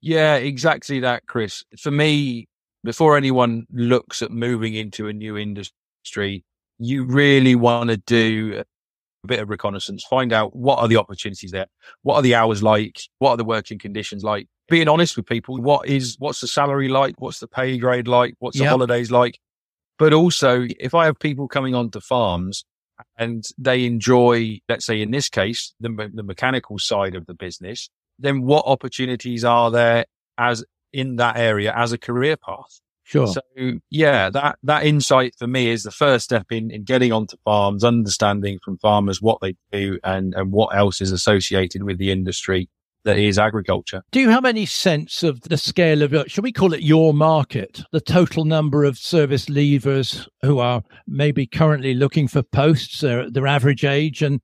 Yeah, 0.04 0.37
exactly 0.37 1.00
that, 1.00 1.26
Chris. 1.26 1.64
For 1.80 1.90
me, 1.90 2.46
before 2.84 3.16
anyone 3.16 3.64
looks 3.73 4.20
at 4.20 4.30
moving 4.30 4.75
into 4.75 5.08
a 5.08 5.14
new 5.14 5.38
industry, 5.38 6.44
you 6.78 7.04
really 7.04 7.54
want 7.54 7.88
to 7.88 7.96
do 7.96 8.62
a 9.25 9.26
bit 9.26 9.40
of 9.40 9.49
reconnaissance, 9.49 10.04
find 10.04 10.30
out 10.30 10.54
what 10.54 10.78
are 10.78 10.88
the 10.88 10.99
opportunities 10.99 11.52
there, 11.52 11.68
what 12.02 12.16
are 12.16 12.23
the 12.23 12.34
hours 12.34 12.62
like, 12.62 13.00
what 13.20 13.30
are 13.30 13.37
the 13.38 13.46
working 13.46 13.78
conditions 13.78 14.23
like, 14.23 14.46
being 14.68 14.88
honest 14.88 15.16
with 15.16 15.25
people, 15.25 15.56
what 15.56 15.88
is 15.88 16.16
what's 16.18 16.42
the 16.42 16.49
salary 16.49 16.88
like, 16.88 17.18
what's 17.18 17.40
the 17.40 17.49
pay 17.49 17.78
grade 17.78 18.06
like, 18.06 18.34
what's 18.40 18.58
the 18.58 18.64
yep. 18.64 18.73
holidays 18.73 19.11
like. 19.11 19.38
But 19.99 20.12
also, 20.12 20.66
if 20.78 20.94
I 20.94 21.06
have 21.06 21.18
people 21.18 21.49
coming 21.49 21.75
onto 21.75 22.00
farms 22.00 22.66
and 23.16 23.42
they 23.56 23.87
enjoy, 23.87 24.61
let's 24.68 24.84
say 24.84 25.00
in 25.00 25.12
this 25.12 25.30
case, 25.30 25.73
the, 25.80 26.11
the 26.12 26.23
mechanical 26.23 26.78
side 26.78 27.14
of 27.14 27.25
the 27.25 27.32
business, 27.32 27.88
then 28.18 28.42
what 28.42 28.64
opportunities 28.66 29.44
are 29.44 29.71
there 29.71 30.04
as 30.38 30.64
in 30.92 31.16
that 31.16 31.37
area 31.37 31.73
as 31.76 31.92
a 31.92 31.99
career 31.99 32.37
path? 32.37 32.80
Sure. 33.02 33.26
So 33.26 33.40
yeah, 33.90 34.30
that, 34.30 34.59
that 34.62 34.85
insight 34.85 35.35
for 35.38 35.47
me 35.47 35.68
is 35.68 35.83
the 35.83 35.90
first 35.90 36.25
step 36.25 36.47
in, 36.50 36.71
in 36.71 36.85
getting 36.85 37.12
onto 37.12 37.37
farms, 37.44 37.85
understanding 37.85 38.59
from 38.64 38.78
farmers 38.78 39.21
what 39.21 39.40
they 39.42 39.56
do 39.71 39.99
and, 40.02 40.35
and 40.35 40.52
what 40.52 40.75
else 40.75 41.02
is 41.02 41.12
associated 41.12 41.83
with 41.83 41.99
the 41.99 42.11
industry 42.11 42.71
that 43.04 43.18
is 43.18 43.38
agriculture. 43.38 44.02
Do 44.12 44.21
you 44.21 44.30
have 44.30 44.47
any 44.47 44.64
sense 44.64 45.23
of 45.23 45.42
the 45.42 45.59
scale 45.59 46.00
of, 46.00 46.14
shall 46.26 46.42
we 46.42 46.52
call 46.52 46.73
it 46.73 46.80
your 46.80 47.12
market, 47.12 47.83
the 47.92 48.00
total 48.00 48.47
number 48.47 48.85
of 48.85 48.97
service 48.97 49.47
leavers 49.47 50.26
who 50.40 50.59
are 50.59 50.83
maybe 51.06 51.47
currently 51.47 51.92
looking 51.92 52.26
for 52.26 52.42
posts, 52.42 53.00
their, 53.00 53.30
their 53.30 53.47
average 53.47 53.85
age, 53.85 54.23
and 54.23 54.40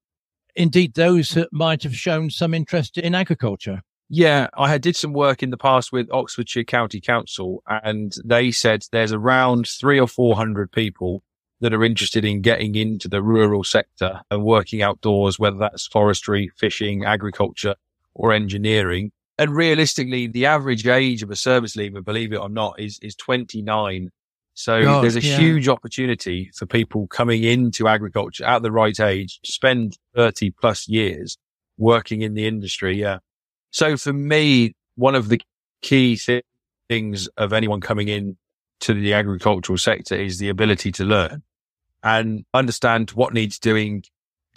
indeed 0.55 0.95
those 0.95 1.31
that 1.31 1.53
might 1.53 1.83
have 1.83 1.95
shown 1.95 2.31
some 2.31 2.55
interest 2.55 2.99
in 2.99 3.15
agriculture? 3.15 3.83
Yeah, 4.09 4.49
I 4.55 4.69
had 4.69 4.83
did 4.83 4.97
some 4.97 5.13
work 5.13 5.41
in 5.43 5.51
the 5.51 5.57
past 5.57 5.93
with 5.93 6.11
Oxfordshire 6.11 6.65
County 6.65 7.01
Council, 7.01 7.63
and 7.69 8.13
they 8.25 8.51
said 8.51 8.83
there's 8.91 9.13
around 9.13 9.69
three 9.69 10.01
or 10.01 10.09
four 10.09 10.35
hundred 10.35 10.73
people 10.73 11.23
that 11.61 11.73
are 11.73 11.85
interested 11.85 12.25
in 12.25 12.41
getting 12.41 12.75
into 12.75 13.07
the 13.07 13.23
rural 13.23 13.63
sector 13.63 14.23
and 14.31 14.43
working 14.43 14.83
outdoors, 14.83 15.39
whether 15.39 15.59
that's 15.59 15.87
forestry, 15.87 16.51
fishing, 16.57 17.05
agriculture, 17.05 17.77
or 18.15 18.33
engineering. 18.33 19.13
And 19.39 19.55
realistically, 19.55 20.27
the 20.27 20.47
average 20.47 20.87
age 20.87 21.23
of 21.23 21.31
a 21.31 21.37
service 21.37 21.77
leaver, 21.77 22.03
believe 22.03 22.33
it 22.33 22.41
or 22.41 22.49
not, 22.49 22.81
is 22.81 22.99
is 23.01 23.15
29. 23.15 24.11
So 24.61 24.83
God, 24.83 25.03
there's 25.03 25.17
a 25.17 25.23
yeah. 25.23 25.39
huge 25.39 25.69
opportunity 25.69 26.51
for 26.55 26.67
people 26.67 27.07
coming 27.07 27.45
into 27.45 27.89
agriculture 27.89 28.45
at 28.45 28.63
the 28.63 28.71
right 28.71 28.99
age 29.01 29.41
to 29.43 29.51
spend 29.51 29.97
30 30.15 30.51
plus 30.51 30.87
years 30.87 31.39
working 31.79 32.21
in 32.21 32.35
the 32.35 32.47
industry. 32.47 33.01
Yeah. 33.01 33.19
So 33.71 33.97
for 33.97 34.13
me, 34.13 34.75
one 34.97 35.15
of 35.15 35.31
the 35.31 35.41
key 35.81 36.17
thi- 36.17 36.43
things 36.91 37.27
of 37.39 37.55
anyone 37.55 37.81
coming 37.81 38.09
in 38.09 38.37
to 38.81 38.93
the 38.93 39.15
agricultural 39.15 39.79
sector 39.79 40.15
is 40.15 40.39
the 40.39 40.51
ability 40.51 40.93
to 40.93 41.05
learn 41.05 41.43
and 42.03 42.45
understand 42.53 43.11
what 43.13 43.33
needs 43.33 43.59
doing. 43.59 44.05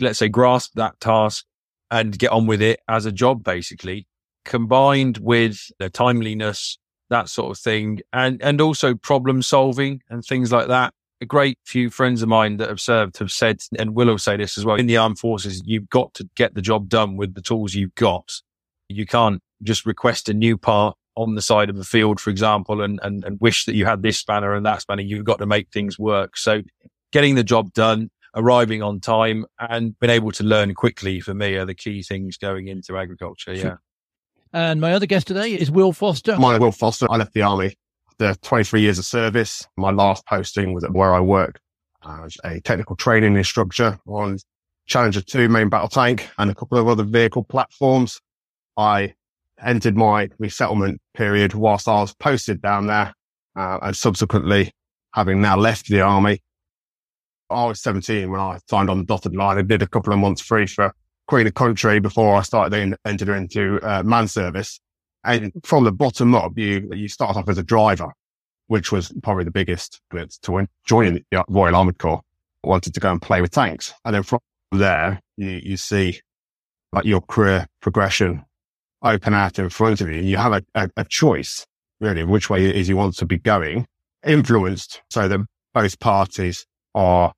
Let's 0.01 0.19
say 0.19 0.27
grasp 0.27 0.73
that 0.75 0.99
task 0.99 1.45
and 1.89 2.17
get 2.19 2.31
on 2.31 2.45
with 2.45 2.61
it 2.61 2.81
as 2.89 3.05
a 3.05 3.11
job, 3.11 3.41
basically 3.43 4.05
combined 4.43 5.19
with 5.19 5.71
the 5.79 5.89
timeliness, 5.89 6.77
that 7.09 7.29
sort 7.29 7.51
of 7.51 7.61
thing. 7.61 8.01
And, 8.11 8.41
and 8.41 8.61
also 8.61 8.95
problem 8.95 9.41
solving 9.41 10.01
and 10.09 10.23
things 10.23 10.51
like 10.51 10.67
that. 10.67 10.93
A 11.21 11.25
great 11.25 11.57
few 11.63 11.89
friends 11.89 12.21
of 12.21 12.29
mine 12.29 12.57
that 12.57 12.69
have 12.69 12.81
served 12.81 13.17
have 13.19 13.31
said, 13.31 13.61
and 13.77 13.95
will 13.95 14.09
all 14.09 14.17
say 14.17 14.35
this 14.35 14.57
as 14.57 14.65
well 14.65 14.75
in 14.75 14.87
the 14.87 14.97
armed 14.97 15.19
forces, 15.19 15.61
you've 15.65 15.89
got 15.89 16.13
to 16.15 16.29
get 16.35 16.53
the 16.53 16.61
job 16.61 16.89
done 16.89 17.15
with 17.15 17.33
the 17.33 17.41
tools 17.41 17.73
you've 17.73 17.95
got. 17.95 18.41
You 18.89 19.05
can't 19.05 19.41
just 19.61 19.85
request 19.85 20.27
a 20.27 20.33
new 20.33 20.57
part 20.57 20.97
on 21.15 21.35
the 21.35 21.41
side 21.41 21.69
of 21.69 21.77
the 21.77 21.83
field, 21.83 22.19
for 22.19 22.29
example, 22.29 22.81
and, 22.81 22.99
and, 23.03 23.23
and 23.23 23.39
wish 23.39 23.65
that 23.65 23.75
you 23.75 23.85
had 23.85 24.01
this 24.01 24.17
spanner 24.17 24.53
and 24.53 24.65
that 24.65 24.81
spanner. 24.81 25.03
You've 25.03 25.23
got 25.23 25.39
to 25.39 25.45
make 25.45 25.69
things 25.69 25.97
work. 25.97 26.35
So 26.35 26.63
getting 27.11 27.35
the 27.35 27.43
job 27.43 27.71
done, 27.73 28.09
arriving 28.35 28.81
on 28.81 28.99
time 28.99 29.45
and 29.59 29.97
being 29.99 30.11
able 30.11 30.31
to 30.31 30.43
learn 30.43 30.73
quickly 30.73 31.19
for 31.19 31.33
me 31.33 31.55
are 31.55 31.65
the 31.65 31.75
key 31.75 32.01
things 32.01 32.35
going 32.37 32.67
into 32.67 32.97
agriculture. 32.97 33.53
Yeah. 33.53 33.75
And 34.53 34.79
my 34.79 34.93
other 34.93 35.07
guest 35.07 35.25
today 35.25 35.53
is 35.55 35.71
Will 35.71 35.91
Foster. 35.91 36.37
My 36.37 36.59
Will 36.59 36.71
Foster. 36.71 37.07
I 37.09 37.17
left 37.17 37.33
the 37.33 37.41
army 37.41 37.75
after 38.07 38.39
23 38.41 38.81
years 38.81 38.99
of 38.99 39.05
service. 39.05 39.67
My 39.77 39.89
last 39.89 40.27
posting 40.27 40.73
was 40.73 40.83
at 40.83 40.93
where 40.93 41.11
I 41.11 41.19
worked 41.19 41.59
as 42.05 42.37
a 42.45 42.61
technical 42.61 42.95
training 42.95 43.35
instructor 43.35 43.97
on 44.05 44.37
Challenger 44.85 45.21
2 45.21 45.49
main 45.49 45.69
battle 45.69 45.87
tank 45.87 46.29
and 46.37 46.51
a 46.51 46.55
couple 46.55 46.77
of 46.77 46.87
other 46.87 47.03
vehicle 47.03 47.43
platforms. 47.43 48.21
I 48.77 49.15
entered 49.59 49.97
my 49.97 50.29
resettlement 50.37 51.01
period 51.15 51.55
whilst 51.55 51.87
I 51.87 52.01
was 52.01 52.13
posted 52.13 52.61
down 52.61 52.85
there 52.85 53.13
uh, 53.55 53.79
and 53.81 53.95
subsequently 53.95 54.71
having 55.15 55.41
now 55.41 55.57
left 55.57 55.87
the 55.87 56.01
army. 56.01 56.43
I 57.49 57.65
was 57.65 57.81
17 57.81 58.29
when 58.29 58.39
I 58.39 58.59
signed 58.69 58.91
on 58.91 58.99
the 58.99 59.05
dotted 59.05 59.35
line. 59.35 59.57
I 59.57 59.63
did 59.63 59.81
a 59.81 59.87
couple 59.87 60.13
of 60.13 60.19
months 60.19 60.41
free 60.41 60.67
for 60.67 60.93
Queen 61.27 61.47
of 61.47 61.53
Country 61.53 61.99
before 61.99 62.35
I 62.35 62.41
started 62.41 62.77
in, 62.77 62.95
entered 63.05 63.29
into 63.29 63.79
uh, 63.81 64.03
man 64.03 64.27
service. 64.27 64.79
And 65.23 65.51
from 65.63 65.85
the 65.85 65.91
bottom 65.91 66.35
up, 66.35 66.57
you 66.57 66.89
you 66.93 67.07
start 67.07 67.37
off 67.37 67.47
as 67.47 67.57
a 67.57 67.63
driver, 67.63 68.11
which 68.67 68.91
was 68.91 69.11
probably 69.23 69.45
the 69.45 69.51
biggest 69.51 70.01
bit 70.11 70.35
to 70.43 70.67
join 70.85 71.23
the 71.31 71.43
Royal 71.47 71.75
Armoured 71.75 71.97
Corps. 71.97 72.21
I 72.65 72.67
wanted 72.67 72.93
to 72.93 72.99
go 72.99 73.11
and 73.11 73.21
play 73.21 73.41
with 73.41 73.51
tanks, 73.51 73.93
and 74.03 74.13
then 74.13 74.23
from 74.23 74.39
there, 74.71 75.21
you 75.37 75.61
you 75.63 75.77
see 75.77 76.19
like 76.91 77.05
your 77.05 77.21
career 77.21 77.67
progression 77.81 78.43
open 79.01 79.33
out 79.33 79.59
in 79.59 79.69
front 79.69 80.01
of 80.01 80.09
you. 80.09 80.21
You 80.21 80.37
have 80.37 80.53
a, 80.53 80.63
a, 80.75 80.89
a 80.97 81.05
choice 81.05 81.65
really 82.03 82.23
which 82.23 82.49
way 82.49 82.65
is 82.65 82.89
you 82.89 82.97
want 82.97 83.15
to 83.17 83.25
be 83.25 83.39
going, 83.39 83.87
influenced 84.25 85.01
so 85.09 85.27
that 85.27 85.39
both 85.73 85.99
parties 85.99 86.65
are 86.93 87.33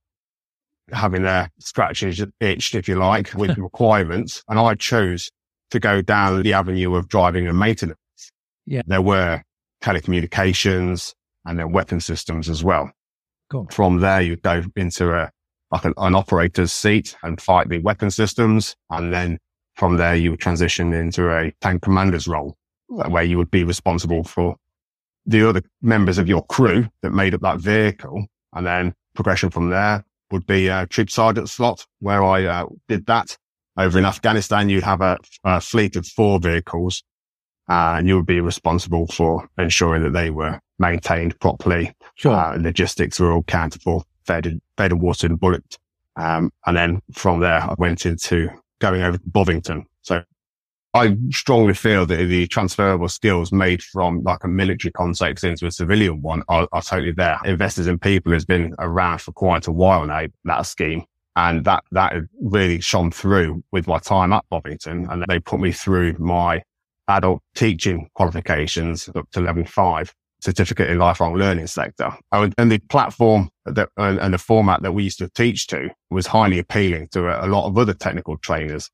having 0.91 1.23
their 1.23 1.49
scratches 1.59 2.23
itched, 2.39 2.75
if 2.75 2.87
you 2.87 2.95
like, 2.95 3.33
with 3.33 3.57
requirements. 3.57 4.43
And 4.49 4.59
I 4.59 4.75
chose 4.75 5.31
to 5.71 5.79
go 5.79 6.01
down 6.01 6.43
the 6.43 6.53
avenue 6.53 6.95
of 6.95 7.07
driving 7.07 7.47
and 7.47 7.57
maintenance. 7.57 7.97
Yeah. 8.65 8.81
There 8.85 9.01
were 9.01 9.41
telecommunications 9.81 11.13
and 11.45 11.59
then 11.59 11.71
weapon 11.71 11.99
systems 11.99 12.49
as 12.49 12.63
well. 12.63 12.91
Cool. 13.51 13.67
From 13.71 13.99
there, 13.99 14.21
you 14.21 14.35
go 14.37 14.63
into 14.75 15.13
a, 15.13 15.31
like 15.71 15.85
an, 15.85 15.93
an 15.97 16.15
operator's 16.15 16.71
seat 16.71 17.15
and 17.23 17.39
fight 17.41 17.69
the 17.69 17.79
weapon 17.79 18.11
systems. 18.11 18.75
And 18.89 19.13
then 19.13 19.39
from 19.75 19.97
there, 19.97 20.15
you 20.15 20.31
would 20.31 20.39
transition 20.39 20.93
into 20.93 21.31
a 21.31 21.51
tank 21.61 21.81
commander's 21.81 22.27
role 22.27 22.55
where 22.87 23.23
you 23.23 23.37
would 23.37 23.51
be 23.51 23.63
responsible 23.63 24.23
for 24.23 24.55
the 25.25 25.47
other 25.47 25.61
members 25.81 26.17
of 26.17 26.27
your 26.27 26.45
crew 26.45 26.87
that 27.01 27.11
made 27.11 27.33
up 27.33 27.41
that 27.41 27.59
vehicle. 27.59 28.25
And 28.53 28.65
then 28.65 28.93
progression 29.15 29.49
from 29.49 29.69
there 29.69 30.03
would 30.31 30.45
be 30.45 30.67
a 30.67 30.87
troop 30.87 31.09
sergeant 31.09 31.49
slot 31.49 31.85
where 31.99 32.23
I 32.23 32.45
uh, 32.45 32.65
did 32.87 33.05
that. 33.07 33.37
Over 33.77 33.99
in 33.99 34.05
Afghanistan, 34.05 34.69
you 34.69 34.81
have 34.81 35.01
a, 35.01 35.17
a 35.43 35.59
fleet 35.59 35.95
of 35.95 36.07
four 36.07 36.39
vehicles 36.39 37.03
uh, 37.69 37.95
and 37.97 38.07
you 38.07 38.15
would 38.15 38.25
be 38.25 38.39
responsible 38.39 39.07
for 39.07 39.47
ensuring 39.57 40.03
that 40.03 40.13
they 40.13 40.29
were 40.29 40.59
maintained 40.79 41.39
properly. 41.39 41.93
Sure. 42.15 42.33
Uh, 42.33 42.57
logistics 42.57 43.19
were 43.19 43.31
all 43.31 43.43
counted 43.43 43.81
for, 43.81 44.03
fed 44.25 44.45
and, 44.45 44.61
fed 44.77 44.91
and 44.91 45.01
watered 45.01 45.31
and 45.31 45.39
bullet. 45.39 45.77
Um, 46.15 46.51
and 46.65 46.77
then 46.77 47.01
from 47.11 47.39
there, 47.41 47.61
I 47.61 47.75
went 47.77 48.05
into 48.05 48.49
going 48.79 49.01
over 49.01 49.17
to 49.17 49.29
Bovington. 49.29 49.85
So 50.01 50.23
I 50.95 51.17
strongly 51.29 51.73
feel 51.73 52.05
that 52.05 52.15
the 52.15 52.47
transferable 52.47 53.09
skills 53.09 53.51
made 53.51 53.83
from 53.83 54.23
like 54.23 54.45
a 54.45 54.47
military 54.47 54.93
context 54.93 55.43
into 55.43 55.65
a 55.65 55.71
civilian 55.71 56.21
one 56.21 56.41
are, 56.47 56.69
are 56.71 56.81
totally 56.81 57.11
there. 57.11 57.37
Investors 57.43 57.87
in 57.87 57.99
People 57.99 58.31
has 58.31 58.45
been 58.45 58.73
around 58.79 59.19
for 59.19 59.33
quite 59.33 59.67
a 59.67 59.73
while 59.73 60.05
now, 60.05 60.25
that 60.45 60.61
scheme. 60.61 61.03
And 61.35 61.65
that, 61.65 61.83
that 61.91 62.13
really 62.41 62.79
shone 62.79 63.11
through 63.11 63.61
with 63.73 63.87
my 63.87 63.99
time 63.99 64.31
at 64.31 64.45
Bovington. 64.49 65.05
And 65.09 65.25
they 65.27 65.37
put 65.37 65.59
me 65.59 65.73
through 65.73 66.15
my 66.17 66.63
adult 67.09 67.41
teaching 67.55 68.09
qualifications 68.13 69.09
up 69.15 69.29
to 69.31 69.41
level 69.41 69.65
five 69.65 70.15
certificate 70.39 70.89
in 70.89 70.97
lifelong 70.97 71.35
learning 71.35 71.67
sector. 71.67 72.09
Oh, 72.31 72.43
and, 72.43 72.55
and 72.57 72.71
the 72.71 72.79
platform 72.79 73.49
that, 73.65 73.89
and, 73.97 74.33
the 74.33 74.37
format 74.37 74.81
that 74.83 74.93
we 74.93 75.03
used 75.03 75.17
to 75.17 75.27
teach 75.27 75.67
to 75.67 75.89
was 76.09 76.27
highly 76.27 76.57
appealing 76.57 77.09
to 77.09 77.45
a, 77.45 77.47
lot 77.47 77.67
of 77.67 77.77
other 77.77 77.93
technical 77.93 78.37
trainers. 78.37 78.89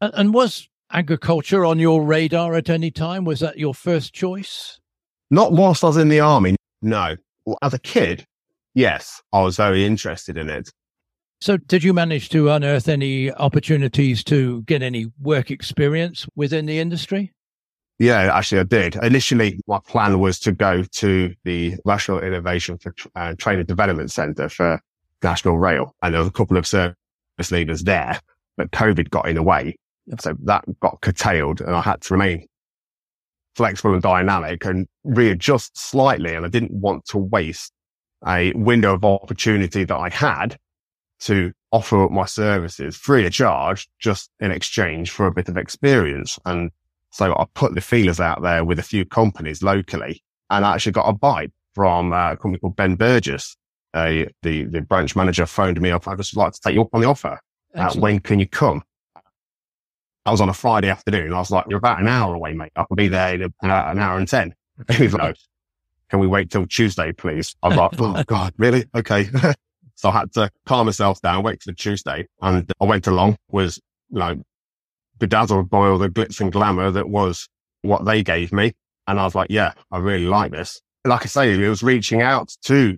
And 0.00 0.32
was 0.32 0.68
agriculture 0.92 1.64
on 1.64 1.78
your 1.78 2.04
radar 2.04 2.54
at 2.54 2.70
any 2.70 2.90
time? 2.90 3.24
Was 3.24 3.40
that 3.40 3.58
your 3.58 3.74
first 3.74 4.12
choice? 4.12 4.80
Not 5.30 5.52
whilst 5.52 5.82
I 5.82 5.88
was 5.88 5.96
in 5.96 6.08
the 6.08 6.20
army. 6.20 6.56
No. 6.82 7.16
As 7.62 7.74
a 7.74 7.78
kid, 7.78 8.26
yes, 8.74 9.22
I 9.32 9.42
was 9.42 9.56
very 9.56 9.84
interested 9.84 10.36
in 10.36 10.48
it. 10.48 10.70
So, 11.40 11.56
did 11.56 11.82
you 11.82 11.92
manage 11.92 12.28
to 12.28 12.50
unearth 12.50 12.88
any 12.88 13.32
opportunities 13.32 14.22
to 14.24 14.62
get 14.62 14.82
any 14.82 15.06
work 15.20 15.50
experience 15.50 16.26
within 16.36 16.66
the 16.66 16.78
industry? 16.78 17.32
Yeah, 17.98 18.30
actually, 18.32 18.60
I 18.60 18.64
did. 18.64 18.96
Initially, 18.96 19.60
my 19.66 19.78
plan 19.86 20.18
was 20.20 20.38
to 20.40 20.52
go 20.52 20.82
to 20.82 21.34
the 21.44 21.76
National 21.84 22.20
Innovation 22.20 22.78
for 22.78 22.94
uh, 23.14 23.34
Training 23.38 23.66
Development 23.66 24.10
Centre 24.10 24.48
for 24.48 24.80
National 25.22 25.58
Rail. 25.58 25.94
And 26.02 26.14
there 26.14 26.20
was 26.20 26.28
a 26.28 26.32
couple 26.32 26.56
of 26.56 26.66
service 26.66 26.94
leaders 27.50 27.84
there, 27.84 28.20
but 28.56 28.70
COVID 28.70 29.10
got 29.10 29.28
in 29.28 29.36
the 29.36 29.42
way. 29.42 29.76
So 30.18 30.34
that 30.44 30.64
got 30.80 31.00
curtailed 31.00 31.60
and 31.60 31.74
I 31.74 31.80
had 31.80 32.00
to 32.02 32.14
remain 32.14 32.46
flexible 33.54 33.92
and 33.92 34.02
dynamic 34.02 34.64
and 34.64 34.86
readjust 35.04 35.78
slightly. 35.78 36.34
And 36.34 36.44
I 36.44 36.48
didn't 36.48 36.72
want 36.72 37.04
to 37.06 37.18
waste 37.18 37.72
a 38.26 38.52
window 38.54 38.94
of 38.94 39.04
opportunity 39.04 39.84
that 39.84 39.96
I 39.96 40.08
had 40.08 40.56
to 41.20 41.52
offer 41.70 42.04
up 42.04 42.10
my 42.10 42.26
services 42.26 42.96
free 42.96 43.24
of 43.26 43.32
charge, 43.32 43.88
just 43.98 44.30
in 44.40 44.50
exchange 44.50 45.10
for 45.10 45.26
a 45.26 45.32
bit 45.32 45.48
of 45.48 45.56
experience. 45.56 46.38
And 46.44 46.70
so 47.10 47.32
I 47.32 47.44
put 47.54 47.74
the 47.74 47.80
feelers 47.80 48.20
out 48.20 48.42
there 48.42 48.64
with 48.64 48.78
a 48.78 48.82
few 48.82 49.04
companies 49.04 49.62
locally 49.62 50.22
and 50.50 50.64
I 50.64 50.74
actually 50.74 50.92
got 50.92 51.08
a 51.08 51.12
bite 51.12 51.52
from 51.74 52.12
a 52.12 52.36
company 52.36 52.58
called 52.58 52.76
Ben 52.76 52.96
Burgess. 52.96 53.56
uh, 53.94 54.24
the, 54.42 54.64
the 54.64 54.80
branch 54.80 55.14
manager 55.16 55.46
phoned 55.46 55.80
me 55.80 55.90
up. 55.90 56.08
I'd 56.08 56.18
just 56.18 56.36
like 56.36 56.52
to 56.52 56.60
take 56.62 56.74
you 56.74 56.82
up 56.82 56.88
on 56.92 57.00
the 57.00 57.08
offer. 57.08 57.38
Uh, 57.74 57.92
when 57.94 58.20
can 58.20 58.38
you 58.38 58.46
come? 58.48 58.82
I 60.24 60.30
was 60.30 60.40
on 60.40 60.48
a 60.48 60.54
Friday 60.54 60.88
afternoon. 60.88 61.32
I 61.32 61.38
was 61.38 61.50
like, 61.50 61.66
you're 61.68 61.78
about 61.78 62.00
an 62.00 62.08
hour 62.08 62.34
away, 62.34 62.54
mate. 62.54 62.72
I 62.76 62.84
can 62.84 62.96
be 62.96 63.08
there 63.08 63.34
in 63.34 63.42
about 63.42 63.92
an 63.92 63.98
hour 63.98 64.18
and 64.18 64.28
10. 64.28 64.54
He 64.90 65.04
was 65.04 65.14
like, 65.14 65.36
can 66.08 66.18
we 66.18 66.26
wait 66.26 66.50
till 66.50 66.66
Tuesday, 66.66 67.12
please? 67.12 67.54
I 67.62 67.68
was 67.68 67.76
like, 67.76 68.00
oh 68.00 68.22
God, 68.24 68.52
really? 68.56 68.84
Okay. 68.94 69.28
so 69.94 70.08
I 70.08 70.12
had 70.12 70.32
to 70.34 70.50
calm 70.66 70.86
myself 70.86 71.20
down, 71.20 71.42
wait 71.42 71.62
for 71.62 71.72
Tuesday. 71.72 72.26
And 72.40 72.70
I 72.80 72.84
went 72.84 73.06
along, 73.06 73.36
was 73.48 73.80
like 74.10 74.38
bedazzled 75.18 75.70
by 75.70 75.88
all 75.88 75.98
the 75.98 76.08
glitz 76.08 76.40
and 76.40 76.52
glamour 76.52 76.90
that 76.90 77.08
was 77.08 77.48
what 77.82 78.04
they 78.04 78.22
gave 78.22 78.52
me. 78.52 78.72
And 79.06 79.18
I 79.18 79.24
was 79.24 79.34
like, 79.34 79.48
yeah, 79.50 79.72
I 79.90 79.98
really 79.98 80.26
like 80.26 80.52
this. 80.52 80.80
Like 81.04 81.22
I 81.22 81.26
say, 81.26 81.52
it 81.52 81.68
was 81.68 81.82
reaching 81.82 82.22
out 82.22 82.54
to 82.64 82.96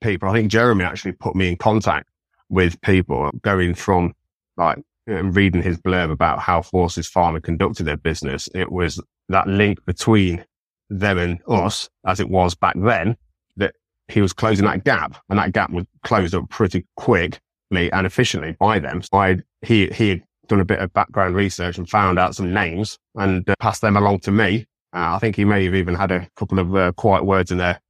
people. 0.00 0.28
I 0.28 0.32
think 0.32 0.50
Jeremy 0.50 0.84
actually 0.84 1.12
put 1.12 1.34
me 1.34 1.48
in 1.48 1.56
contact 1.56 2.08
with 2.48 2.80
people 2.80 3.30
going 3.42 3.74
from 3.74 4.12
like 4.56 4.78
reading 5.06 5.62
his 5.62 5.78
blurb 5.78 6.10
about 6.10 6.40
how 6.40 6.62
Forces 6.62 7.06
Farming 7.06 7.42
conducted 7.42 7.84
their 7.84 7.96
business. 7.96 8.48
It 8.54 8.72
was 8.72 9.00
that 9.28 9.46
link 9.46 9.84
between 9.84 10.44
them 10.88 11.18
and 11.18 11.40
us 11.48 11.88
as 12.06 12.20
it 12.20 12.28
was 12.28 12.54
back 12.54 12.74
then 12.76 13.16
that 13.56 13.74
he 14.08 14.20
was 14.20 14.32
closing 14.32 14.66
that 14.66 14.84
gap 14.84 15.16
and 15.28 15.38
that 15.38 15.52
gap 15.52 15.70
was 15.70 15.84
closed 16.04 16.34
up 16.34 16.48
pretty 16.48 16.86
quickly 16.96 17.40
and 17.70 18.06
efficiently 18.06 18.56
by 18.58 18.78
them. 18.78 19.02
So 19.02 19.18
I, 19.18 19.38
he, 19.62 19.88
he 19.88 20.08
had 20.10 20.22
done 20.46 20.60
a 20.60 20.64
bit 20.64 20.78
of 20.78 20.92
background 20.92 21.34
research 21.34 21.78
and 21.78 21.88
found 21.88 22.18
out 22.18 22.34
some 22.34 22.52
names 22.52 22.98
and 23.16 23.48
uh, 23.48 23.54
passed 23.60 23.80
them 23.80 23.96
along 23.96 24.20
to 24.20 24.30
me. 24.30 24.66
Uh, 24.92 25.14
I 25.14 25.18
think 25.18 25.36
he 25.36 25.44
may 25.44 25.64
have 25.64 25.74
even 25.74 25.94
had 25.94 26.10
a 26.10 26.28
couple 26.36 26.58
of 26.58 26.74
uh, 26.74 26.92
quiet 26.92 27.24
words 27.24 27.50
in 27.50 27.58
there, 27.58 27.80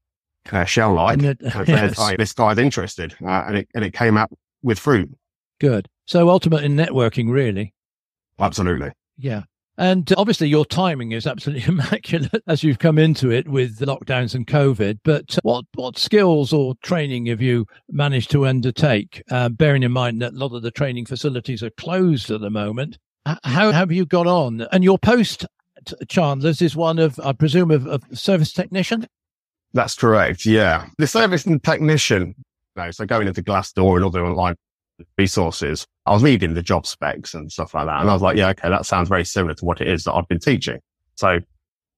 uh, 0.50 0.64
shell 0.64 0.94
like, 0.94 1.22
and, 1.22 1.38
yes. 1.68 2.16
this 2.16 2.32
guy's 2.32 2.58
interested. 2.58 3.14
Uh, 3.22 3.44
and 3.46 3.58
it, 3.58 3.68
and 3.74 3.84
it 3.84 3.92
came 3.92 4.16
out 4.16 4.30
with 4.62 4.78
fruit. 4.78 5.10
Good. 5.60 5.88
So 6.06 6.30
ultimate 6.30 6.64
in 6.64 6.76
networking, 6.76 7.30
really. 7.30 7.74
Absolutely. 8.38 8.92
Yeah. 9.16 9.42
And 9.78 10.10
obviously, 10.16 10.48
your 10.48 10.64
timing 10.64 11.12
is 11.12 11.26
absolutely 11.26 11.64
immaculate 11.68 12.42
as 12.46 12.62
you've 12.62 12.78
come 12.78 12.98
into 12.98 13.30
it 13.30 13.46
with 13.48 13.78
the 13.78 13.86
lockdowns 13.86 14.34
and 14.34 14.46
COVID. 14.46 15.00
But 15.04 15.38
what 15.42 15.66
what 15.74 15.98
skills 15.98 16.52
or 16.52 16.74
training 16.82 17.26
have 17.26 17.42
you 17.42 17.66
managed 17.90 18.30
to 18.30 18.46
undertake? 18.46 19.22
Uh, 19.30 19.50
bearing 19.50 19.82
in 19.82 19.92
mind 19.92 20.22
that 20.22 20.32
a 20.32 20.36
lot 20.36 20.54
of 20.54 20.62
the 20.62 20.70
training 20.70 21.06
facilities 21.06 21.62
are 21.62 21.70
closed 21.70 22.30
at 22.30 22.40
the 22.40 22.50
moment. 22.50 22.98
How 23.44 23.72
have 23.72 23.90
you 23.90 24.06
got 24.06 24.28
on? 24.28 24.66
And 24.70 24.84
your 24.84 24.98
post, 24.98 25.46
Chandler's, 26.08 26.62
is 26.62 26.76
one 26.76 27.00
of, 27.00 27.18
I 27.18 27.32
presume, 27.32 27.72
of, 27.72 27.86
of 27.86 28.02
service 28.12 28.52
technician. 28.52 29.06
That's 29.72 29.96
correct. 29.96 30.46
Yeah, 30.46 30.86
the 30.96 31.08
service 31.08 31.44
technician. 31.62 32.36
No, 32.76 32.90
so 32.92 33.04
going 33.04 33.26
into 33.26 33.42
Glassdoor 33.42 33.96
and 33.96 34.04
other 34.04 34.24
online 34.24 34.54
resources, 35.18 35.86
I 36.06 36.12
was 36.12 36.22
reading 36.22 36.54
the 36.54 36.62
job 36.62 36.86
specs 36.86 37.34
and 37.34 37.50
stuff 37.50 37.74
like 37.74 37.86
that. 37.86 38.00
And 38.00 38.08
I 38.08 38.12
was 38.12 38.22
like, 38.22 38.36
yeah, 38.36 38.48
okay, 38.50 38.68
that 38.68 38.86
sounds 38.86 39.08
very 39.08 39.24
similar 39.24 39.54
to 39.54 39.64
what 39.64 39.80
it 39.80 39.88
is 39.88 40.04
that 40.04 40.12
I've 40.12 40.28
been 40.28 40.38
teaching. 40.38 40.78
So 41.16 41.40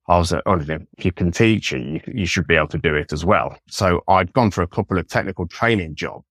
I 0.09 0.19
was, 0.19 0.33
like, 0.33 0.43
oh, 0.47 0.59
if 0.59 1.05
you 1.05 1.13
can 1.13 1.31
teach 1.31 1.73
it, 1.73 1.83
you, 1.83 2.01
you 2.21 2.27
should 2.27 2.47
be 2.47 2.57
able 2.57 2.69
to 2.69 2.79
do 2.79 2.95
it 2.95 3.13
as 3.13 3.25
well. 3.25 3.57
So 3.69 4.01
I'd 4.09 4.33
gone 4.33 4.51
for 4.51 4.63
a 4.63 4.67
couple 4.67 4.99
of 4.99 5.07
technical 5.09 5.47
training 5.47 5.95
jobs 5.95 6.25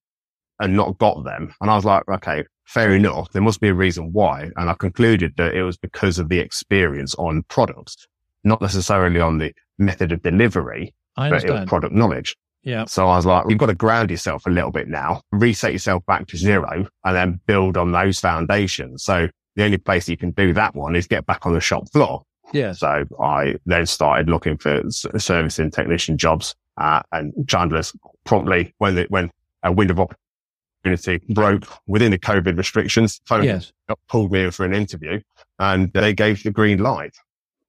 and 0.59 0.75
not 0.75 0.97
got 0.97 1.23
them. 1.23 1.53
And 1.61 1.69
I 1.69 1.75
was 1.75 1.85
like, 1.85 2.03
okay, 2.09 2.43
fair 2.65 2.95
enough. 2.95 3.31
There 3.31 3.43
must 3.43 3.61
be 3.61 3.67
a 3.67 3.73
reason 3.75 4.11
why. 4.11 4.49
And 4.55 4.69
I 4.69 4.73
concluded 4.73 5.33
that 5.37 5.53
it 5.53 5.61
was 5.61 5.77
because 5.77 6.17
of 6.17 6.29
the 6.29 6.39
experience 6.39 7.13
on 7.15 7.43
products, 7.43 8.07
not 8.43 8.61
necessarily 8.61 9.19
on 9.19 9.37
the 9.37 9.53
method 9.77 10.11
of 10.11 10.23
delivery, 10.23 10.95
but 11.15 11.43
it 11.43 11.51
was 11.51 11.65
product 11.67 11.93
knowledge. 11.93 12.35
Yeah. 12.67 12.83
So 12.83 13.07
I 13.07 13.15
was 13.15 13.25
like, 13.25 13.45
you've 13.47 13.59
got 13.59 13.67
to 13.67 13.75
ground 13.75 14.11
yourself 14.11 14.45
a 14.45 14.49
little 14.49 14.71
bit 14.71 14.89
now, 14.89 15.21
reset 15.31 15.71
yourself 15.71 16.05
back 16.05 16.27
to 16.27 16.37
zero 16.37 16.85
and 17.05 17.15
then 17.15 17.39
build 17.47 17.77
on 17.77 17.93
those 17.93 18.19
foundations. 18.19 19.05
So 19.05 19.29
the 19.55 19.63
only 19.63 19.77
place 19.77 20.09
you 20.09 20.17
can 20.17 20.31
do 20.31 20.51
that 20.51 20.75
one 20.75 20.93
is 20.93 21.07
get 21.07 21.25
back 21.25 21.45
on 21.45 21.53
the 21.53 21.61
shop 21.61 21.89
floor. 21.93 22.23
Yeah. 22.51 22.73
So 22.73 23.05
I 23.21 23.55
then 23.65 23.85
started 23.85 24.27
looking 24.29 24.57
for 24.57 24.81
servicing 24.91 25.71
technician 25.71 26.17
jobs, 26.17 26.55
uh, 26.75 27.03
and 27.13 27.33
Chandler's 27.47 27.93
promptly 28.25 28.73
when 28.79 28.95
the, 28.95 29.05
when 29.07 29.31
a 29.63 29.71
wind 29.71 29.89
of 29.89 30.01
opportunity 30.01 31.25
broke 31.33 31.65
within 31.87 32.11
the 32.11 32.19
COVID 32.19 32.57
restrictions, 32.57 33.21
phone 33.25 33.45
yes. 33.45 33.71
pulled 34.09 34.33
me 34.33 34.43
in 34.43 34.51
for 34.51 34.65
an 34.65 34.73
interview 34.73 35.21
and 35.57 35.93
they 35.93 36.13
gave 36.13 36.43
the 36.43 36.51
green 36.51 36.79
light. 36.79 37.15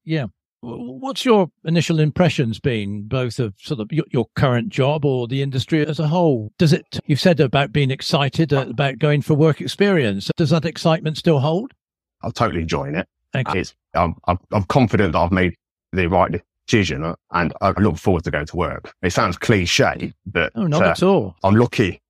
Yeah. 0.05 0.27
What's 0.61 1.25
your 1.25 1.51
initial 1.65 2.01
impressions 2.01 2.59
been, 2.59 3.07
both 3.07 3.39
of 3.39 3.55
sort 3.59 3.79
of 3.79 3.93
your, 3.93 4.05
your, 4.11 4.27
current 4.35 4.71
job 4.71 5.05
or 5.05 5.29
the 5.29 5.41
industry 5.41 5.87
as 5.87 6.01
a 6.01 6.09
whole? 6.09 6.53
Does 6.59 6.73
it, 6.73 6.99
you've 7.07 7.21
said 7.21 7.39
about 7.39 7.73
being 7.73 7.93
excited 7.93 8.53
uh, 8.53 8.67
about 8.69 8.99
going 8.99 9.23
for 9.23 9.35
work 9.35 9.61
experience. 9.61 10.31
Does 10.37 10.51
that 10.51 10.65
excitement 10.65 11.17
still 11.17 11.39
hold? 11.39 11.73
I'm 12.23 12.33
totally 12.33 12.63
enjoying 12.63 12.97
it. 12.97 13.07
It's, 13.35 13.75
I'm, 13.95 14.17
I'm, 14.27 14.39
I'm 14.51 14.65
confident 14.65 15.13
that 15.13 15.19
I've 15.19 15.33
made 15.33 15.55
the 15.93 16.09
right 16.09 16.43
decision 16.67 17.15
and 17.31 17.53
I 17.61 17.71
look 17.79 17.97
forward 17.97 18.25
to 18.25 18.31
going 18.31 18.47
to 18.47 18.57
work. 18.57 18.93
It 19.03 19.13
sounds 19.13 19.39
cliche, 19.39 20.13
but 20.27 20.53
oh, 20.57 20.67
not 20.67 20.83
uh, 20.83 20.91
at 20.91 21.03
all. 21.05 21.37
I'm 21.45 21.55
lucky. 21.55 22.01